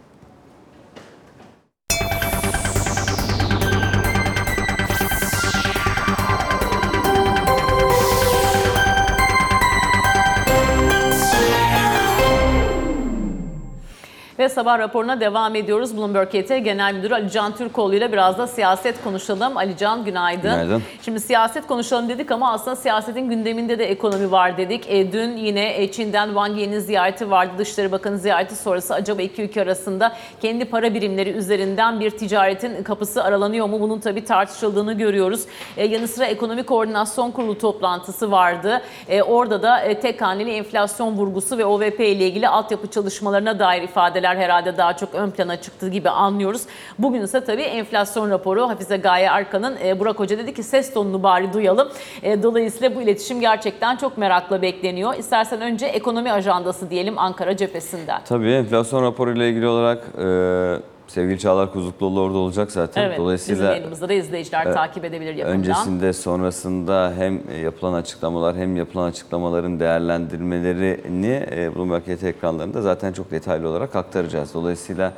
Ve 14.41 14.49
sabah 14.49 14.79
raporuna 14.79 15.19
devam 15.19 15.55
ediyoruz. 15.55 15.97
Bloomberg 15.97 16.27
KT 16.27 16.47
Genel 16.47 16.93
Müdürü 16.93 17.13
Ali 17.13 17.31
Can 17.31 17.55
Türkoğlu 17.55 17.95
ile 17.95 18.11
biraz 18.11 18.37
da 18.37 18.47
siyaset 18.47 19.03
konuşalım. 19.03 19.57
Ali 19.57 19.77
Can 19.77 20.05
günaydın. 20.05 20.41
Günaydın. 20.41 20.83
Şimdi 21.01 21.19
siyaset 21.19 21.67
konuşalım 21.67 22.09
dedik 22.09 22.31
ama 22.31 22.53
aslında 22.53 22.75
siyasetin 22.75 23.29
gündeminde 23.29 23.79
de 23.79 23.85
ekonomi 23.85 24.31
var 24.31 24.57
dedik. 24.57 24.85
E, 24.89 25.11
dün 25.11 25.37
yine 25.37 25.81
e, 25.81 25.91
Çin'den 25.91 26.25
Wang 26.27 26.59
Yi'nin 26.59 26.79
ziyareti 26.79 27.31
vardı. 27.31 27.51
Dışişleri 27.57 27.91
Bakanı 27.91 28.17
ziyareti 28.17 28.55
sonrası 28.55 28.93
acaba 28.93 29.21
iki 29.21 29.41
ülke 29.41 29.61
arasında 29.61 30.15
kendi 30.41 30.65
para 30.65 30.93
birimleri 30.93 31.29
üzerinden 31.29 31.99
bir 31.99 32.09
ticaretin 32.09 32.83
kapısı 32.83 33.23
aralanıyor 33.23 33.67
mu? 33.67 33.79
Bunun 33.79 33.99
tabii 33.99 34.25
tartışıldığını 34.25 34.93
görüyoruz. 34.93 35.41
E, 35.77 35.85
yanı 35.85 36.07
sıra 36.07 36.25
Ekonomi 36.25 36.63
Koordinasyon 36.63 37.31
Kurulu 37.31 37.57
toplantısı 37.57 38.31
vardı. 38.31 38.81
E, 39.09 39.21
orada 39.21 39.61
da 39.63 39.79
e, 39.79 39.99
tek 39.99 40.21
haneli 40.21 40.51
enflasyon 40.51 41.13
vurgusu 41.13 41.57
ve 41.57 41.65
OVP 41.65 41.99
ile 41.99 42.27
ilgili 42.27 42.47
altyapı 42.47 42.87
çalışmalarına 42.87 43.59
dair 43.59 43.81
ifadeler 43.81 44.30
herhalde 44.37 44.77
daha 44.77 44.97
çok 44.97 45.15
ön 45.15 45.31
plana 45.31 45.61
çıktı 45.61 45.89
gibi 45.89 46.09
anlıyoruz. 46.09 46.61
Bugün 46.99 47.21
ise 47.21 47.43
tabii 47.43 47.61
enflasyon 47.61 48.29
raporu 48.29 48.69
Hafize 48.69 48.97
Gaye 48.97 49.31
Arkan'ın 49.31 49.77
e, 49.85 49.99
Burak 49.99 50.19
Hoca 50.19 50.37
dedi 50.37 50.53
ki 50.53 50.63
ses 50.63 50.93
tonunu 50.93 51.23
bari 51.23 51.53
duyalım. 51.53 51.89
E, 52.23 52.43
dolayısıyla 52.43 52.95
bu 52.95 53.01
iletişim 53.01 53.41
gerçekten 53.41 53.95
çok 53.95 54.17
merakla 54.17 54.61
bekleniyor. 54.61 55.13
İstersen 55.15 55.61
önce 55.61 55.85
ekonomi 55.85 56.31
ajandası 56.31 56.89
diyelim 56.89 57.19
Ankara 57.19 57.57
cephesinden. 57.57 58.21
Tabii 58.25 58.51
enflasyon 58.51 59.03
raporuyla 59.03 59.45
ilgili 59.45 59.67
olarak 59.67 60.03
e, 60.17 60.90
sevgili 61.11 61.39
Çağlar 61.39 61.73
Kuzukluoğlu 61.73 62.21
orada 62.21 62.37
olacak 62.37 62.71
zaten. 62.71 63.01
Evet, 63.01 63.11
bizim 63.11 63.23
Dolayısıyla 63.23 63.71
yayınımızda 63.71 64.09
da 64.09 64.13
izleyiciler 64.13 64.73
takip 64.73 65.05
edebilir 65.05 65.35
yakından. 65.35 65.59
öncesinde 65.59 66.13
sonrasında 66.13 67.13
hem 67.17 67.41
yapılan 67.63 67.93
açıklamalar 67.93 68.55
hem 68.55 68.75
yapılan 68.75 69.09
açıklamaların 69.09 69.79
değerlendirmelerini 69.79 71.45
e, 71.51 71.75
Bloomberg 71.75 72.07
YT 72.07 72.23
ekranlarında 72.23 72.81
zaten 72.81 73.13
çok 73.13 73.31
detaylı 73.31 73.69
olarak 73.69 73.95
aktaracağız. 73.95 74.53
Dolayısıyla 74.53 75.13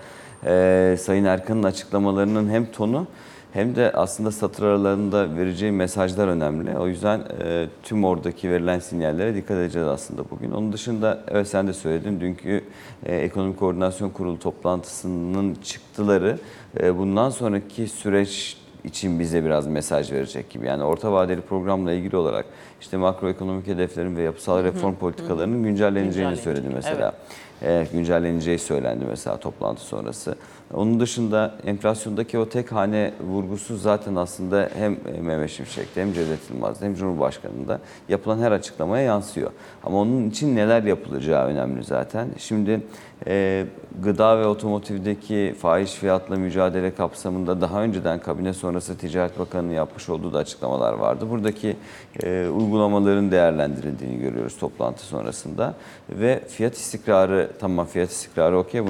e, 0.46 0.96
Sayın 1.00 1.26
Erkan'ın 1.26 1.64
açıklamalarının 1.64 2.50
hem 2.50 2.66
tonu 2.66 3.08
hem 3.54 3.76
de 3.76 3.92
aslında 3.92 4.32
satır 4.32 4.64
aralarında 4.64 5.36
vereceği 5.36 5.72
mesajlar 5.72 6.28
önemli. 6.28 6.78
O 6.78 6.88
yüzden 6.88 7.22
e, 7.46 7.68
tüm 7.84 8.04
oradaki 8.04 8.52
verilen 8.52 8.80
sinyallere 8.80 9.36
dikkat 9.36 9.58
edeceğiz 9.58 9.88
aslında 9.88 10.22
bugün. 10.32 10.52
Onun 10.52 10.74
dışında 10.74 11.24
evet 11.28 11.48
sen 11.48 11.68
de 11.68 11.74
söyledin 11.74 12.20
dünkü 12.20 12.64
e, 13.06 13.16
Ekonomik 13.16 13.60
Koordinasyon 13.60 14.10
Kurulu 14.10 14.40
toplantısının 14.40 15.58
çıktıları 15.64 16.38
e, 16.80 16.98
bundan 16.98 17.30
sonraki 17.30 17.88
süreç 17.88 18.58
için 18.84 19.20
bize 19.20 19.46
biraz 19.46 19.68
mesaj 19.68 20.12
verecek 20.12 20.50
gibi. 20.50 20.66
Yani 20.66 20.84
orta 20.84 21.12
vadeli 21.12 21.42
programla 21.42 21.92
ilgili 21.92 22.18
olarak 22.18 22.46
işte 22.82 22.98
makroekonomik 22.98 23.68
hedeflerin 23.68 24.18
ve 24.18 24.22
yapısal 24.22 24.64
reform 24.64 24.96
politikalarının 24.96 25.64
güncelleneceğini 25.64 26.30
Güncellenecek, 26.30 26.44
söyledi 26.44 26.70
mesela. 26.76 27.14
Evet, 27.62 27.92
güncelleneceği 27.92 28.60
söylendi 28.60 29.06
mesela 29.10 29.38
toplantı 29.38 29.82
sonrası. 29.82 30.36
Onun 30.74 31.00
dışında 31.00 31.56
enflasyondaki 31.66 32.40
o 32.40 32.50
tek 32.50 32.72
hane 32.72 33.14
vurgusu 33.30 33.78
zaten 33.78 34.16
aslında 34.16 34.70
hem 34.78 34.98
Mehmet 35.22 35.50
Şimşek'te 35.50 36.02
hem 36.02 36.14
Cevdet 36.14 36.50
Yılmaz'da 36.50 36.86
hem 36.86 36.96
Cumhurbaşkanı'nda 36.96 37.80
yapılan 38.10 38.40
her 38.40 38.52
açıklamaya 38.52 39.04
yansıyor. 39.04 39.52
Ama 39.84 39.98
onun 39.98 40.30
için 40.30 40.56
neler 40.56 40.84
yapılacağı 40.84 41.48
önemli 41.48 41.84
zaten. 41.84 42.28
Şimdi 42.38 42.82
e, 43.28 43.66
gıda 44.04 44.40
ve 44.40 44.46
otomotivdeki 44.48 45.56
fahiş 45.60 45.92
fiyatla 45.92 46.36
mücadele 46.36 46.96
kapsamında 46.96 47.62
daha 47.62 47.84
önceden 47.84 48.20
kabine 48.20 48.54
sonrası 48.54 48.98
Ticaret 48.98 49.40
Bakanı'nın 49.40 49.74
yapmış 49.74 50.10
olduğu 50.10 50.34
da 50.34 50.38
açıklamalar 50.38 50.94
vardı. 50.94 51.30
Buradaki 51.30 51.78
e, 52.24 52.48
uygulamaların 52.48 53.32
değerlendirildiğini 53.32 54.20
görüyoruz 54.20 54.58
toplantı 54.58 55.04
sonrasında 55.04 55.74
ve 56.10 56.40
fiyat 56.48 56.76
istikrarı 56.76 57.52
tamam 57.60 57.86
fiyat 57.86 58.10
istikrarı 58.10 58.58
okey 58.58 58.82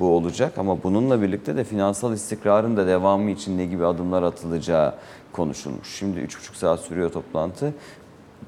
bu, 0.00 0.06
olacak 0.06 0.58
ama 0.58 0.82
bununla 0.82 1.22
birlikte 1.22 1.56
de 1.56 1.64
finansal 1.64 2.12
istikrarın 2.12 2.76
da 2.76 2.86
devamı 2.86 3.30
için 3.30 3.58
ne 3.58 3.66
gibi 3.66 3.86
adımlar 3.86 4.22
atılacağı 4.22 4.94
konuşulmuş. 5.32 5.88
Şimdi 5.98 6.20
3,5 6.20 6.56
saat 6.56 6.80
sürüyor 6.80 7.12
toplantı. 7.12 7.74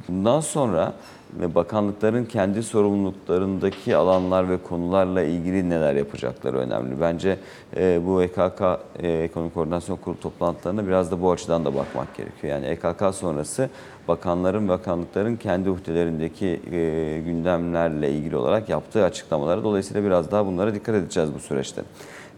Bundan 0.09 0.41
sonra 0.41 0.93
ve 1.41 1.55
bakanlıkların 1.55 2.25
kendi 2.25 2.63
sorumluluklarındaki 2.63 3.97
alanlar 3.97 4.49
ve 4.49 4.63
konularla 4.63 5.23
ilgili 5.23 5.71
neler 5.71 5.95
yapacakları 5.95 6.59
önemli. 6.59 7.01
Bence 7.01 7.39
e, 7.77 8.01
bu 8.07 8.23
EKK, 8.23 8.63
e, 8.99 9.09
Ekonomik 9.09 9.55
Koordinasyon 9.55 9.97
Kurulu 9.97 10.21
toplantılarına 10.21 10.87
biraz 10.87 11.11
da 11.11 11.23
bu 11.23 11.33
açıdan 11.33 11.65
da 11.65 11.75
bakmak 11.75 12.17
gerekiyor. 12.17 12.53
Yani 12.55 12.67
EKK 12.67 13.15
sonrası 13.15 13.71
bakanların, 14.09 14.69
bakanlıkların 14.69 15.37
kendi 15.37 15.71
uhdelerindeki 15.71 16.47
e, 16.73 17.21
gündemlerle 17.25 18.11
ilgili 18.11 18.37
olarak 18.37 18.69
yaptığı 18.69 19.05
açıklamalara 19.05 19.63
dolayısıyla 19.65 20.05
biraz 20.05 20.31
daha 20.31 20.47
bunlara 20.47 20.75
dikkat 20.75 20.95
edeceğiz 20.95 21.35
bu 21.35 21.39
süreçte. 21.39 21.83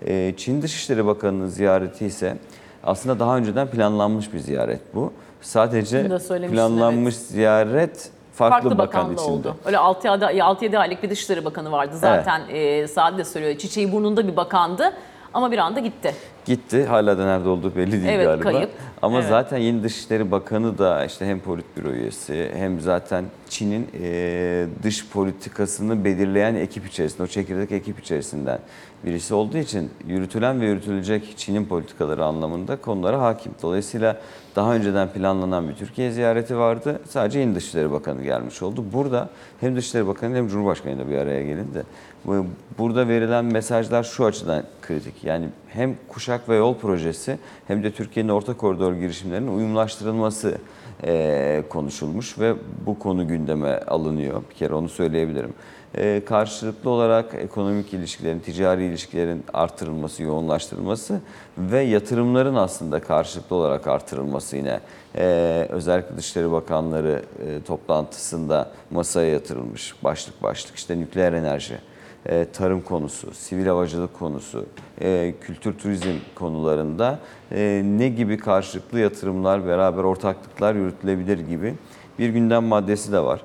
E, 0.07 0.35
Çin 0.37 0.63
Dışişleri 0.63 1.07
Bakanı'nın 1.07 1.47
ziyareti 1.47 2.07
ise 2.07 2.37
aslında 2.85 3.19
daha 3.19 3.37
önceden 3.37 3.69
planlanmış 3.69 4.33
bir 4.33 4.39
ziyaret 4.39 4.81
bu. 4.95 5.13
Sadece 5.41 6.09
planlanmış 6.51 7.17
ziyaret 7.17 8.11
farklı, 8.35 8.69
Farklı 8.69 8.79
bakan 8.79 9.13
içinde. 9.15 9.31
oldu. 9.31 9.57
Öyle 9.67 9.77
6-7 9.77 10.79
aylık 10.79 11.03
bir 11.03 11.11
Dışişleri 11.11 11.45
Bakanı 11.45 11.73
vardı 11.73 11.97
zaten. 11.97 12.43
E, 12.49 12.87
Saad 12.89 13.19
de 13.19 13.25
söylüyor. 13.25 13.59
Çiçeği 13.59 13.93
burnunda 13.93 14.29
bir 14.29 14.37
bakandı 14.37 14.93
ama 15.35 15.53
bir 15.53 15.59
anda 15.59 15.81
gitti. 15.81 16.15
Gitti. 16.49 16.85
Hala 16.85 17.19
da 17.19 17.25
nerede 17.25 17.49
olduğu 17.49 17.77
belli 17.77 17.93
değil 17.93 18.05
Evet, 18.09 18.27
galiba. 18.27 18.43
kayıp. 18.53 18.71
Ama 19.03 19.19
Evet. 19.19 19.29
zaten 19.29 19.59
yeni 19.59 19.83
Dışişleri 19.83 20.31
Bakanı 20.31 20.79
da 20.79 21.05
işte 21.05 21.27
hem 21.27 21.41
politbüro 21.41 21.91
üyesi 21.93 22.51
hem 22.55 22.81
zaten 22.81 23.25
Çin'in 23.49 23.89
e, 24.03 24.67
dış 24.83 25.09
politikasını 25.09 26.05
belirleyen 26.05 26.55
ekip 26.55 26.87
içerisinde, 26.87 27.23
o 27.23 27.27
çekirdek 27.27 27.73
ekip 27.73 28.01
içerisinden 28.01 28.59
birisi 29.07 29.35
olduğu 29.35 29.59
için 29.59 29.91
yürütülen 30.07 30.61
ve 30.61 30.67
yürütülecek 30.67 31.35
Çin'in 31.37 31.65
politikaları 31.65 32.25
anlamında 32.25 32.77
konulara 32.77 33.21
hakim. 33.23 33.53
Dolayısıyla 33.63 34.17
daha 34.57 34.75
önceden 34.75 35.09
planlanan 35.09 35.69
bir 35.69 35.75
Türkiye 35.75 36.11
ziyareti 36.11 36.59
vardı. 36.59 37.01
Sadece 37.09 37.39
yeni 37.39 37.55
Dışişleri 37.55 37.91
Bakanı 37.93 38.23
gelmiş 38.23 38.63
oldu. 38.63 38.85
Burada 38.93 39.29
hem 39.61 39.77
Dışişleri 39.77 40.07
Bakanı 40.07 40.37
hem 40.37 40.49
Cumhurbaşkanı 40.49 40.99
da 40.99 41.11
bir 41.11 41.19
araya 41.19 41.43
gelindi. 41.45 41.83
Bu- 42.25 42.47
Burada 42.79 43.09
verilen 43.09 43.45
mesajlar 43.45 44.03
şu 44.03 44.25
açıdan 44.25 44.63
kritik. 44.83 45.25
Yani 45.25 45.47
hem 45.69 45.95
kuşak 46.09 46.38
ve 46.49 46.57
yol 46.57 46.75
projesi 46.75 47.39
hem 47.67 47.83
de 47.85 47.91
Türkiye'nin 47.91 48.29
orta 48.31 48.57
koridor 48.57 48.95
girişimlerinin 48.95 49.57
uyumlaştırılması 49.57 50.59
eee, 51.07 51.63
konuşulmuş 51.69 52.39
ve 52.39 52.55
bu 52.87 52.99
konu 52.99 53.29
gündeme 53.29 53.79
alınıyor. 53.79 54.43
Bir 54.51 54.55
kere 54.55 54.75
onu 54.75 54.89
söyleyebilirim. 54.89 55.53
Eee, 55.99 56.25
karşılıklı 56.25 56.91
olarak 56.91 57.35
ekonomik 57.35 57.95
ilişkilerin, 57.95 58.39
ticari 58.41 58.85
ilişkilerin 58.85 59.45
artırılması, 59.53 60.23
yoğunlaştırılması 60.23 61.21
ve 61.59 61.81
yatırımların 61.81 62.55
aslında 62.55 63.01
karşılıklı 63.01 63.57
olarak 63.57 63.87
artırılması 63.87 64.57
yine 64.57 64.81
eee, 65.17 65.67
özellikle 65.69 66.17
Dışişleri 66.17 66.53
Bakanları 66.53 67.23
eee, 67.47 67.63
toplantısında 67.63 68.71
masaya 68.91 69.31
yatırılmış 69.31 69.95
başlık 70.05 70.43
başlık. 70.43 70.77
İşte 70.77 70.99
nükleer 71.01 71.33
enerji, 71.33 71.79
e, 72.27 72.47
tarım 72.53 72.81
konusu, 72.81 73.35
sivil 73.35 73.67
havacılık 73.67 74.19
konusu, 74.19 74.67
e, 75.01 75.35
kültür 75.41 75.79
turizm 75.79 76.15
konularında 76.35 77.19
e, 77.53 77.83
ne 77.85 78.09
gibi 78.09 78.39
karşılıklı 78.39 78.99
yatırımlar, 78.99 79.67
beraber 79.67 80.05
ortaklıklar 80.05 80.75
yürütülebilir 80.75 81.39
gibi 81.39 81.75
bir 82.19 82.29
gündem 82.29 82.65
maddesi 82.65 83.13
de 83.13 83.21
var. 83.21 83.41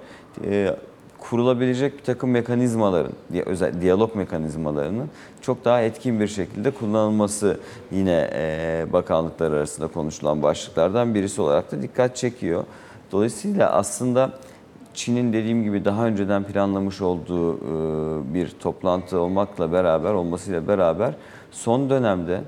E, 0.46 0.76
kurulabilecek 1.20 1.98
bir 1.98 2.04
takım 2.04 2.32
mekanizmaların, 2.32 3.14
özel 3.46 3.82
diyalog 3.82 4.16
mekanizmalarının 4.16 5.10
çok 5.42 5.66
daha 5.66 5.82
etkin 5.82 6.20
bir 6.20 6.28
şekilde 6.28 6.72
kullanılması 6.72 7.60
yine 7.92 8.30
e, 8.34 8.86
bakanlıklar 8.94 9.52
arasında 9.52 9.88
konuşulan 9.88 10.44
başlıklardan 10.44 11.16
birisi 11.16 11.42
olarak 11.42 11.72
da 11.72 11.82
dikkat 11.82 12.16
çekiyor. 12.16 12.64
Dolayısıyla 13.12 13.72
aslında 13.72 14.32
Çin'in 14.94 15.34
dediğim 15.34 15.64
gibi 15.64 15.86
daha 15.86 16.06
önceden 16.06 16.44
planlamış 16.44 17.02
olduğu 17.02 17.58
e, 17.58 18.34
bir 18.34 18.50
toplantı 18.50 19.20
olmakla 19.20 19.72
beraber, 19.72 20.14
olmasıyla 20.14 20.68
beraber 20.68 21.16
son 21.54 21.90
dönemde 21.90 22.42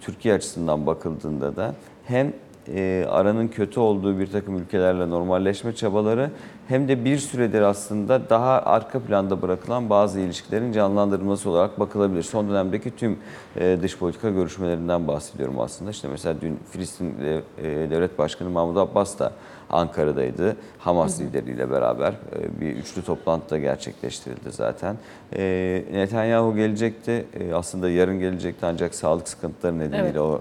Türkiye 0.00 0.34
açısından 0.34 0.86
bakıldığında 0.86 1.56
da 1.56 1.74
hem 2.04 2.32
e, 2.68 3.06
aranın 3.10 3.48
kötü 3.48 3.80
olduğu 3.80 4.18
bir 4.18 4.26
takım 4.26 4.58
ülkelerle 4.58 5.10
normalleşme 5.10 5.74
çabaları 5.74 6.30
hem 6.68 6.88
de 6.88 7.04
bir 7.04 7.18
süredir 7.18 7.60
aslında 7.62 8.30
daha 8.30 8.62
arka 8.62 9.00
planda 9.00 9.42
bırakılan 9.42 9.90
bazı 9.90 10.20
ilişkilerin 10.20 10.72
canlandırılması 10.72 11.50
olarak 11.50 11.80
bakılabilir. 11.80 12.22
Son 12.22 12.50
dönemdeki 12.50 12.96
tüm 12.96 13.18
e, 13.56 13.78
dış 13.82 13.98
politika 13.98 14.30
görüşmelerinden 14.30 15.08
bahsediyorum 15.08 15.60
aslında. 15.60 15.90
İşte 15.90 16.08
mesela 16.08 16.40
dün 16.40 16.58
Filistin 16.70 17.14
e, 17.58 17.64
Devlet 17.64 18.18
Başkanı 18.18 18.50
Mahmut 18.50 18.76
Abbas 18.76 19.18
da 19.18 19.32
Ankara'daydı. 19.70 20.56
Hamas 20.78 21.20
lideriyle 21.20 21.70
beraber 21.70 22.12
e, 22.12 22.60
bir 22.60 22.76
üçlü 22.76 23.02
toplantı 23.02 23.50
da 23.50 23.58
gerçekleştirildi 23.58 24.50
zaten. 24.52 24.96
E, 25.36 25.84
Netanyahu 25.92 26.54
gelecekti. 26.56 27.26
E, 27.40 27.54
Aslında 27.54 27.90
yarın 27.90 28.20
gelecekti 28.20 28.66
ancak 28.66 28.94
sağlık 28.94 29.28
sıkıntıları 29.28 29.78
nedeniyle 29.78 30.06
Evet. 30.08 30.16
o 30.18 30.40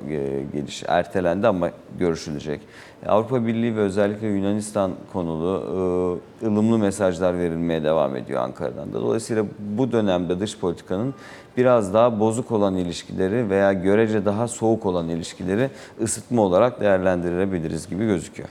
geliş 0.54 0.84
ertelendi 0.88 1.48
ama 1.48 1.70
görüşülecek. 2.00 2.62
Avrupa 3.08 3.46
Birliği 3.48 3.76
ve 3.76 3.80
özellikle 3.80 4.28
Yunanistan 4.28 4.92
konulu 5.14 6.20
ılımlı 6.44 6.78
mesajlar 6.78 7.38
verilmeye 7.38 7.84
devam 7.84 8.16
ediyor 8.16 8.42
Ankara'dan 8.42 8.94
da. 8.94 9.02
Dolayısıyla 9.02 9.46
bu 9.60 9.92
dönemde 9.92 10.40
dış 10.40 10.58
politikanın 10.60 11.14
biraz 11.58 11.94
daha 11.94 12.20
bozuk 12.20 12.52
olan 12.52 12.76
ilişkileri 12.76 13.50
veya 13.50 13.74
görece 13.74 14.26
daha 14.26 14.48
soğuk 14.48 14.86
olan 14.86 15.10
ilişkileri 15.10 15.70
ısıtma 16.02 16.42
olarak 16.42 16.82
değerlendirebiliriz 16.82 17.90
gibi 17.90 18.06
gözüküyor. 18.06 18.50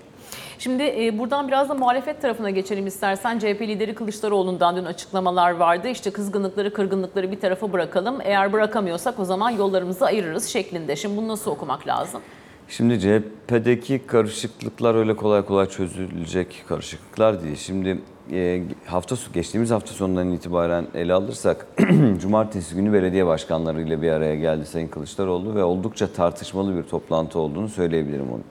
Şimdi 0.59 0.83
e, 0.83 1.19
buradan 1.19 1.49
biraz 1.49 1.69
da 1.69 1.75
muhalefet 1.75 2.23
tarafına 2.23 2.51
geçelim 2.51 2.87
istersen. 2.87 3.38
CHP 3.38 3.61
lideri 3.61 3.95
Kılıçdaroğlu'ndan 3.95 4.77
dün 4.77 4.85
açıklamalar 4.85 5.51
vardı. 5.51 5.88
İşte 5.88 6.11
kızgınlıkları, 6.11 6.73
kırgınlıkları 6.73 7.33
bir 7.33 7.40
tarafa 7.40 7.73
bırakalım. 7.73 8.19
Eğer 8.25 8.53
bırakamıyorsak 8.53 9.21
o 9.21 9.25
zaman 9.25 9.51
yollarımızı 9.51 10.07
ayırırız 10.07 10.47
şeklinde. 10.47 10.97
Şimdi 10.97 11.17
bunu 11.17 11.29
nasıl 11.29 11.51
okumak 11.51 11.87
lazım? 11.87 12.21
Şimdi 12.69 13.01
CHP'deki 13.01 14.07
karışıklıklar 14.07 14.95
öyle 14.95 15.17
kolay 15.17 15.45
kolay 15.45 15.69
çözülecek 15.69 16.64
karışıklıklar 16.69 17.43
değil. 17.43 17.57
Şimdi 17.57 17.99
e, 18.33 18.62
hafta 18.87 19.17
geçtiğimiz 19.35 19.71
hafta 19.71 19.93
sonundan 19.93 20.33
itibaren 20.33 20.87
ele 20.95 21.12
alırsak 21.12 21.67
cumartesi 22.21 22.75
günü 22.75 22.93
belediye 22.93 23.27
başkanlarıyla 23.27 24.03
bir 24.03 24.11
araya 24.11 24.37
geldi 24.37 24.67
Sayın 24.67 24.88
Kılıçdaroğlu 24.88 25.55
ve 25.55 25.64
oldukça 25.64 26.07
tartışmalı 26.07 26.77
bir 26.77 26.83
toplantı 26.83 27.38
olduğunu 27.38 27.69
söyleyebilirim 27.69 28.33
onu. 28.33 28.43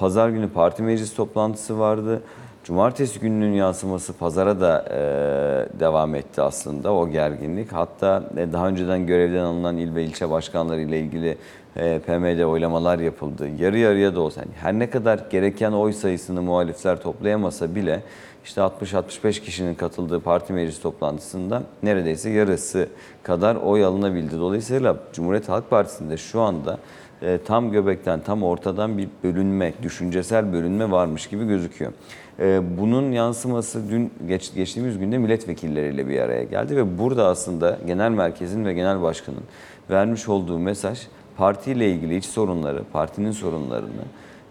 Pazar 0.00 0.28
günü 0.28 0.48
parti 0.48 0.82
meclis 0.82 1.14
toplantısı 1.14 1.78
vardı. 1.78 2.22
Cumartesi 2.64 3.20
gününün 3.20 3.52
yansıması 3.52 4.12
pazara 4.12 4.60
da 4.60 4.84
e, 4.90 5.80
devam 5.80 6.14
etti 6.14 6.42
aslında 6.42 6.94
o 6.94 7.08
gerginlik. 7.08 7.72
Hatta 7.72 8.24
e, 8.36 8.52
daha 8.52 8.68
önceden 8.68 9.06
görevden 9.06 9.44
alınan 9.44 9.76
il 9.76 9.94
ve 9.94 10.04
ilçe 10.04 10.30
başkanları 10.30 10.80
ile 10.80 11.00
ilgili 11.00 11.38
e, 11.76 11.98
PM'de 11.98 12.46
oylamalar 12.46 12.98
yapıldı. 12.98 13.48
Yarı 13.58 13.78
yarıya 13.78 14.14
da 14.14 14.20
olsa 14.20 14.40
yani 14.40 14.52
her 14.60 14.72
ne 14.72 14.90
kadar 14.90 15.20
gereken 15.30 15.72
oy 15.72 15.92
sayısını 15.92 16.42
muhalifler 16.42 17.00
toplayamasa 17.00 17.74
bile 17.74 18.02
işte 18.44 18.60
60-65 18.60 19.40
kişinin 19.40 19.74
katıldığı 19.74 20.20
parti 20.20 20.52
meclis 20.52 20.80
toplantısında 20.80 21.62
neredeyse 21.82 22.30
yarısı 22.30 22.88
kadar 23.22 23.56
oy 23.56 23.84
alınabildi. 23.84 24.38
Dolayısıyla 24.38 24.96
Cumhuriyet 25.12 25.48
Halk 25.48 25.70
Partisi'nde 25.70 26.16
şu 26.16 26.40
anda 26.40 26.78
e, 27.22 27.38
tam 27.44 27.72
göbekten, 27.72 28.20
tam 28.20 28.42
ortadan 28.42 28.98
bir 28.98 29.08
bölünme, 29.24 29.72
düşüncesel 29.82 30.52
bölünme 30.52 30.90
varmış 30.90 31.26
gibi 31.26 31.46
gözüküyor. 31.46 31.92
E, 32.38 32.78
bunun 32.78 33.12
yansıması 33.12 33.90
dün 33.90 34.12
geç, 34.28 34.54
geçtiğimiz 34.54 34.98
günde 34.98 35.18
milletvekilleriyle 35.18 36.08
bir 36.08 36.20
araya 36.20 36.44
geldi 36.44 36.76
ve 36.76 36.98
burada 36.98 37.26
aslında 37.26 37.78
genel 37.86 38.10
merkezin 38.10 38.64
ve 38.64 38.74
genel 38.74 39.02
başkanın 39.02 39.42
vermiş 39.90 40.28
olduğu 40.28 40.58
mesaj 40.58 41.00
partiyle 41.36 41.90
ilgili 41.90 42.16
iç 42.16 42.24
sorunları, 42.24 42.84
partinin 42.92 43.32
sorunlarını 43.32 44.02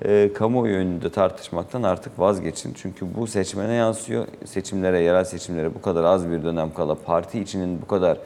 e, 0.06 0.34
kamuoyu 0.34 0.76
önünde 0.76 1.10
tartışmaktan 1.10 1.84
artık 1.84 2.20
vazgeçin. 2.20 2.74
Çünkü 2.74 3.06
bu 3.16 3.28
seçmene 3.28 3.74
yansıyor. 3.74 4.28
Seçimlere, 4.46 5.02
yerel 5.02 5.24
seçimlere 5.24 5.76
bu 5.76 5.82
kadar 5.82 6.04
az 6.04 6.32
bir 6.32 6.44
dönem 6.44 6.74
kala 6.74 6.96
parti 6.96 7.40
içinin 7.40 7.82
bu 7.82 7.88
kadar 7.88 8.18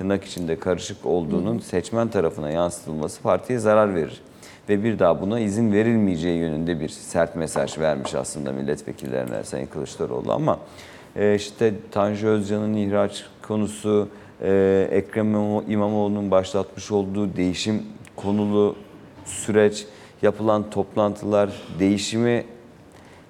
tırnak 0.00 0.24
içinde 0.24 0.58
karışık 0.58 1.06
olduğunun 1.06 1.58
seçmen 1.58 2.08
tarafına 2.08 2.50
yansıtılması 2.50 3.22
partiye 3.22 3.58
zarar 3.58 3.94
verir. 3.94 4.20
Ve 4.68 4.84
bir 4.84 4.98
daha 4.98 5.20
buna 5.20 5.40
izin 5.40 5.72
verilmeyeceği 5.72 6.38
yönünde 6.38 6.80
bir 6.80 6.88
sert 6.88 7.36
mesaj 7.36 7.78
vermiş 7.78 8.14
aslında 8.14 8.52
milletvekillerine 8.52 9.44
Sayın 9.44 9.66
Kılıçdaroğlu 9.66 10.32
ama 10.32 10.58
e, 11.16 11.34
işte 11.34 11.74
Tanju 11.90 12.28
Özcan'ın 12.28 12.74
ihraç 12.74 13.24
konusu, 13.42 14.08
e, 14.42 14.88
Ekrem 14.90 15.34
İmamoğlu'nun 15.70 16.30
başlatmış 16.30 16.90
olduğu 16.90 17.36
değişim 17.36 17.82
konulu 18.16 18.76
süreç, 19.24 19.86
yapılan 20.22 20.70
toplantılar, 20.70 21.50
değişimi 21.78 22.44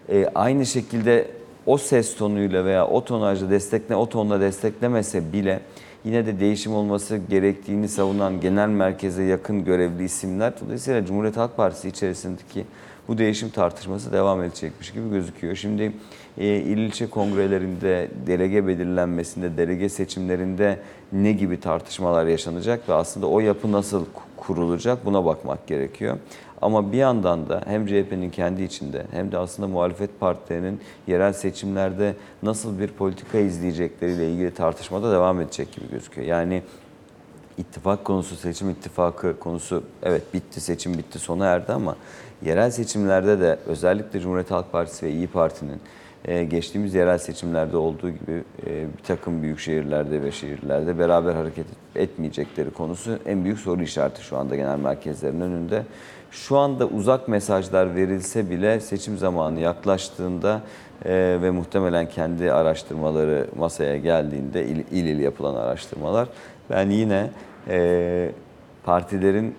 e, 0.08 0.26
aynı 0.34 0.66
şekilde 0.66 1.30
o 1.66 1.78
ses 1.78 2.16
tonuyla 2.16 2.64
veya 2.64 2.86
o 2.86 3.04
tonajla 3.04 3.50
destekle, 3.50 3.96
o 3.96 4.08
tonla 4.08 4.40
desteklemese 4.40 5.32
bile 5.32 5.60
yine 6.04 6.26
de 6.26 6.40
değişim 6.40 6.74
olması 6.74 7.16
gerektiğini 7.30 7.88
savunan 7.88 8.40
genel 8.40 8.68
merkeze 8.68 9.22
yakın 9.22 9.64
görevli 9.64 10.04
isimler. 10.04 10.52
Dolayısıyla 10.64 11.06
Cumhuriyet 11.06 11.36
Halk 11.36 11.56
Partisi 11.56 11.88
içerisindeki 11.88 12.64
bu 13.08 13.18
değişim 13.18 13.50
tartışması 13.50 14.12
devam 14.12 14.42
edecekmiş 14.42 14.92
gibi 14.92 15.10
gözüküyor. 15.10 15.56
Şimdi 15.56 15.92
e, 16.38 16.46
il 16.46 16.78
ilçe 16.78 17.10
kongrelerinde, 17.10 18.08
delege 18.26 18.66
belirlenmesinde, 18.66 19.56
delege 19.56 19.88
seçimlerinde 19.88 20.78
ne 21.12 21.32
gibi 21.32 21.60
tartışmalar 21.60 22.26
yaşanacak 22.26 22.88
ve 22.88 22.94
aslında 22.94 23.26
o 23.26 23.40
yapı 23.40 23.72
nasıl 23.72 24.04
kurulacak 24.36 25.06
buna 25.06 25.24
bakmak 25.24 25.66
gerekiyor. 25.66 26.18
Ama 26.62 26.92
bir 26.92 26.98
yandan 26.98 27.48
da 27.48 27.62
hem 27.66 27.86
CHP'nin 27.86 28.30
kendi 28.30 28.62
içinde 28.62 29.06
hem 29.10 29.32
de 29.32 29.38
aslında 29.38 29.68
muhalefet 29.68 30.20
partilerinin 30.20 30.80
yerel 31.06 31.32
seçimlerde 31.32 32.14
nasıl 32.42 32.78
bir 32.78 32.88
politika 32.88 33.38
izleyecekleriyle 33.38 34.32
ilgili 34.32 34.54
tartışma 34.54 35.02
da 35.02 35.12
devam 35.12 35.40
edecek 35.40 35.72
gibi 35.72 35.90
gözüküyor. 35.90 36.26
Yani 36.26 36.62
ittifak 37.58 38.04
konusu, 38.04 38.36
seçim 38.36 38.70
ittifakı 38.70 39.38
konusu 39.38 39.82
evet 40.02 40.34
bitti, 40.34 40.60
seçim 40.60 40.98
bitti, 40.98 41.18
sona 41.18 41.46
erdi 41.46 41.72
ama 41.72 41.96
yerel 42.42 42.70
seçimlerde 42.70 43.40
de 43.40 43.58
özellikle 43.66 44.20
Cumhuriyet 44.20 44.50
Halk 44.50 44.72
Partisi 44.72 45.06
ve 45.06 45.10
İyi 45.10 45.26
Parti'nin 45.26 45.80
e, 46.24 46.44
geçtiğimiz 46.44 46.94
yerel 46.94 47.18
seçimlerde 47.18 47.76
olduğu 47.76 48.10
gibi 48.10 48.44
e, 48.66 48.86
bir 48.98 49.02
takım 49.06 49.42
büyük 49.42 49.58
şehirlerde 49.58 50.22
ve 50.22 50.32
şehirlerde 50.32 50.98
beraber 50.98 51.34
hareket 51.34 51.66
etmeyecekleri 51.96 52.70
konusu 52.70 53.18
en 53.26 53.44
büyük 53.44 53.58
soru 53.58 53.82
işareti 53.82 54.22
şu 54.22 54.36
anda 54.36 54.56
genel 54.56 54.78
merkezlerin 54.78 55.40
önünde. 55.40 55.84
Şu 56.30 56.58
anda 56.58 56.86
uzak 56.86 57.28
mesajlar 57.28 57.94
verilse 57.94 58.50
bile 58.50 58.80
seçim 58.80 59.18
zamanı 59.18 59.60
yaklaştığında 59.60 60.60
e, 61.04 61.38
ve 61.42 61.50
muhtemelen 61.50 62.08
kendi 62.08 62.52
araştırmaları 62.52 63.46
masaya 63.56 63.96
geldiğinde 63.96 64.66
il 64.66 64.76
il, 64.76 65.06
il 65.06 65.18
yapılan 65.18 65.54
araştırmalar 65.54 66.28
ben 66.70 66.90
yine 66.90 67.30
e, 67.68 68.30
partilerin 68.84 69.54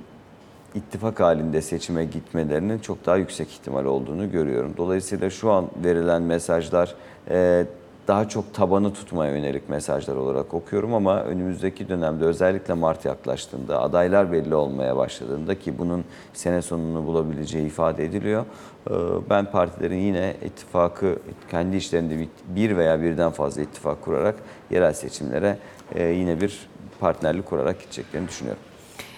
ittifak 0.75 1.19
halinde 1.19 1.61
seçime 1.61 2.05
gitmelerinin 2.05 2.79
çok 2.79 3.05
daha 3.05 3.17
yüksek 3.17 3.51
ihtimal 3.51 3.85
olduğunu 3.85 4.31
görüyorum. 4.31 4.73
Dolayısıyla 4.77 5.29
şu 5.29 5.51
an 5.51 5.65
verilen 5.83 6.21
mesajlar 6.21 6.95
e, 7.29 7.65
daha 8.07 8.29
çok 8.29 8.53
tabanı 8.53 8.93
tutmaya 8.93 9.35
yönelik 9.37 9.69
mesajlar 9.69 10.15
olarak 10.15 10.53
okuyorum 10.53 10.93
ama 10.93 11.23
önümüzdeki 11.23 11.89
dönemde 11.89 12.25
özellikle 12.25 12.73
Mart 12.73 13.05
yaklaştığında, 13.05 13.81
adaylar 13.81 14.31
belli 14.31 14.55
olmaya 14.55 14.97
başladığında 14.97 15.59
ki 15.59 15.77
bunun 15.77 16.03
sene 16.33 16.61
sonunu 16.61 17.05
bulabileceği 17.05 17.65
ifade 17.67 18.05
ediliyor. 18.05 18.45
e, 18.89 18.93
Ben 19.29 19.51
partilerin 19.51 19.97
yine 19.97 20.35
ittifakı 20.45 21.15
kendi 21.51 21.77
işlerinde 21.77 22.19
bir- 22.19 22.29
bir 22.55 22.77
veya 22.77 23.01
birden 23.01 23.31
fazla 23.31 23.61
ittifak 23.61 24.01
kurarak 24.01 24.35
yerel 24.71 24.93
seçimlere 24.93 25.57
e, 25.95 26.03
yine 26.03 26.41
bir 26.41 26.67
partnerlik 26.99 27.45
kurarak 27.45 27.79
gideceklerini 27.81 28.27
düşünüyorum. 28.27 28.61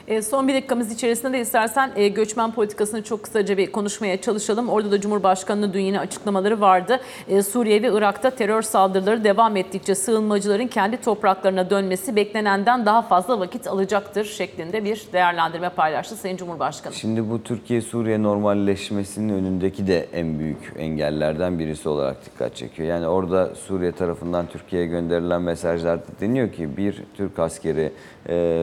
E, 0.08 0.22
son 0.22 0.48
bir 0.48 0.54
dakikamız 0.54 0.92
içerisinde 0.92 1.34
de 1.34 1.42
istersen 1.42 1.92
e, 1.96 2.08
göçmen 2.08 2.52
politikasını 2.52 3.04
çok 3.04 3.24
kısaca 3.24 3.58
bir 3.58 3.72
konuşmaya 3.72 4.22
çalışalım. 4.22 4.70
Orada 4.70 4.92
da 4.92 5.02
Cumhurbaşkanı'nın 5.02 5.74
dün 5.74 5.80
yine 5.80 6.00
açıklamaları 6.00 6.62
vardı. 6.62 7.00
E, 7.28 7.44
Suriye 7.44 7.82
ve 7.82 7.92
Irak'ta 7.94 8.30
terör 8.30 8.62
saldırıları 8.62 9.24
devam 9.24 9.58
ettikçe 9.58 9.96
sığınmacıların 9.96 10.68
kendi 10.68 10.98
topraklarına 10.98 11.70
dönmesi 11.70 12.16
beklenenden 12.16 12.86
daha 12.86 13.02
fazla 13.02 13.40
vakit 13.40 13.68
alacaktır 13.68 14.26
şeklinde 14.26 14.84
bir 14.84 15.04
değerlendirme 15.14 15.70
paylaştı 15.70 16.16
Sayın 16.16 16.38
Cumhurbaşkanı. 16.38 16.94
Şimdi 16.94 17.30
bu 17.30 17.44
Türkiye-Suriye 17.44 18.24
normalleşmesinin 18.24 19.34
önündeki 19.34 19.88
de 19.88 20.08
en 20.14 20.40
büyük 20.40 20.74
engellerden 20.78 21.60
birisi 21.60 21.90
olarak 21.90 22.26
dikkat 22.26 22.56
çekiyor. 22.56 22.90
Yani 22.90 23.08
orada 23.08 23.56
Suriye 23.56 23.92
tarafından 23.92 24.48
Türkiye'ye 24.48 24.88
gönderilen 24.88 25.42
mesajlarda 25.42 26.04
deniyor 26.22 26.52
ki 26.52 26.78
bir 26.78 27.04
Türk 27.18 27.40
askeri 27.40 27.92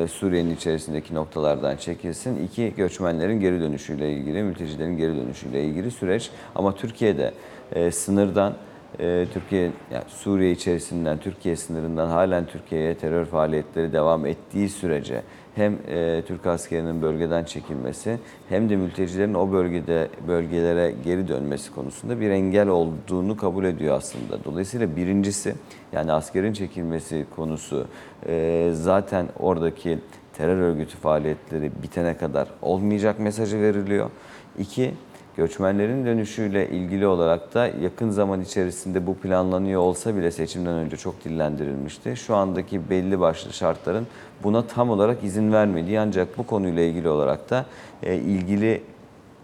Suriye'nin 0.08 0.54
içerisindeki 0.54 1.14
noktalardan 1.30 1.76
çekilsin. 1.76 2.44
İki 2.44 2.74
göçmenlerin 2.76 3.40
geri 3.40 3.60
dönüşüyle 3.60 4.12
ilgili, 4.12 4.42
mültecilerin 4.42 4.96
geri 4.96 5.16
dönüşüyle 5.16 5.64
ilgili 5.64 5.90
süreç. 5.90 6.30
Ama 6.54 6.74
Türkiye'de 6.74 7.32
e, 7.72 7.90
sınırdan 7.90 8.54
e, 9.00 9.26
Türkiye 9.32 9.62
yani 9.92 10.04
Suriye 10.08 10.52
içerisinden 10.52 11.18
Türkiye 11.18 11.56
sınırından 11.56 12.08
halen 12.08 12.46
Türkiye'ye 12.46 12.94
terör 12.94 13.24
faaliyetleri 13.24 13.92
devam 13.92 14.26
ettiği 14.26 14.68
sürece 14.68 15.22
hem 15.54 15.78
e, 15.88 16.22
Türk 16.26 16.46
askerinin 16.46 17.02
bölgeden 17.02 17.44
çekilmesi 17.44 18.18
hem 18.48 18.70
de 18.70 18.76
mültecilerin 18.76 19.34
o 19.34 19.52
bölgede 19.52 20.08
bölgelere 20.28 20.94
geri 21.04 21.28
dönmesi 21.28 21.74
konusunda 21.74 22.20
bir 22.20 22.30
engel 22.30 22.68
olduğunu 22.68 23.36
kabul 23.36 23.64
ediyor 23.64 23.96
aslında. 23.96 24.44
Dolayısıyla 24.44 24.96
birincisi 24.96 25.54
yani 25.92 26.12
askerin 26.12 26.52
çekilmesi 26.52 27.26
konusu 27.36 27.86
e, 28.26 28.70
zaten 28.74 29.26
oradaki 29.38 29.98
terör 30.40 30.56
örgütü 30.56 30.96
faaliyetleri 30.96 31.70
bitene 31.82 32.16
kadar 32.16 32.48
olmayacak 32.62 33.18
mesajı 33.18 33.60
veriliyor. 33.60 34.10
İki, 34.58 34.94
Göçmenlerin 35.36 36.06
dönüşüyle 36.06 36.68
ilgili 36.68 37.06
olarak 37.06 37.54
da 37.54 37.66
yakın 37.66 38.10
zaman 38.10 38.40
içerisinde 38.40 39.06
bu 39.06 39.14
planlanıyor 39.14 39.80
olsa 39.80 40.16
bile 40.16 40.30
seçimden 40.30 40.74
önce 40.74 40.96
çok 40.96 41.24
dillendirilmişti. 41.24 42.16
Şu 42.16 42.36
andaki 42.36 42.90
belli 42.90 43.20
başlı 43.20 43.52
şartların 43.52 44.06
buna 44.42 44.66
tam 44.66 44.90
olarak 44.90 45.24
izin 45.24 45.52
vermediği 45.52 46.00
ancak 46.00 46.38
bu 46.38 46.46
konuyla 46.46 46.82
ilgili 46.82 47.08
olarak 47.08 47.50
da 47.50 47.66
e, 48.02 48.16
ilgili 48.16 48.82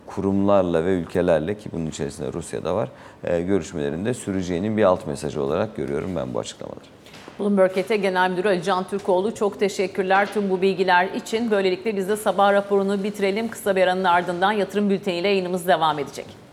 kurumlarla 0.06 0.84
ve 0.84 0.94
ülkelerle 0.94 1.58
ki 1.58 1.68
bunun 1.72 1.86
içerisinde 1.86 2.32
Rusya'da 2.32 2.74
var 2.74 2.88
e, 3.24 3.42
görüşmelerinde 3.42 4.14
süreceğinin 4.14 4.76
bir 4.76 4.84
alt 4.84 5.06
mesajı 5.06 5.42
olarak 5.42 5.76
görüyorum 5.76 6.10
ben 6.16 6.34
bu 6.34 6.38
açıklamaları. 6.38 6.95
Bloomberg 7.40 7.78
ET 7.78 7.88
Genel 7.88 8.30
Müdürü 8.30 8.48
Ali 8.48 8.62
Can 8.62 8.88
Türkoğlu 8.88 9.34
çok 9.34 9.60
teşekkürler 9.60 10.28
tüm 10.34 10.50
bu 10.50 10.62
bilgiler 10.62 11.08
için. 11.08 11.50
Böylelikle 11.50 11.96
biz 11.96 12.08
de 12.08 12.16
sabah 12.16 12.52
raporunu 12.52 13.04
bitirelim. 13.04 13.48
Kısa 13.48 13.76
bir 13.76 13.82
aranın 13.82 14.04
ardından 14.04 14.52
yatırım 14.52 14.90
bülteniyle 14.90 15.28
yayınımız 15.28 15.66
devam 15.66 15.98
edecek. 15.98 16.45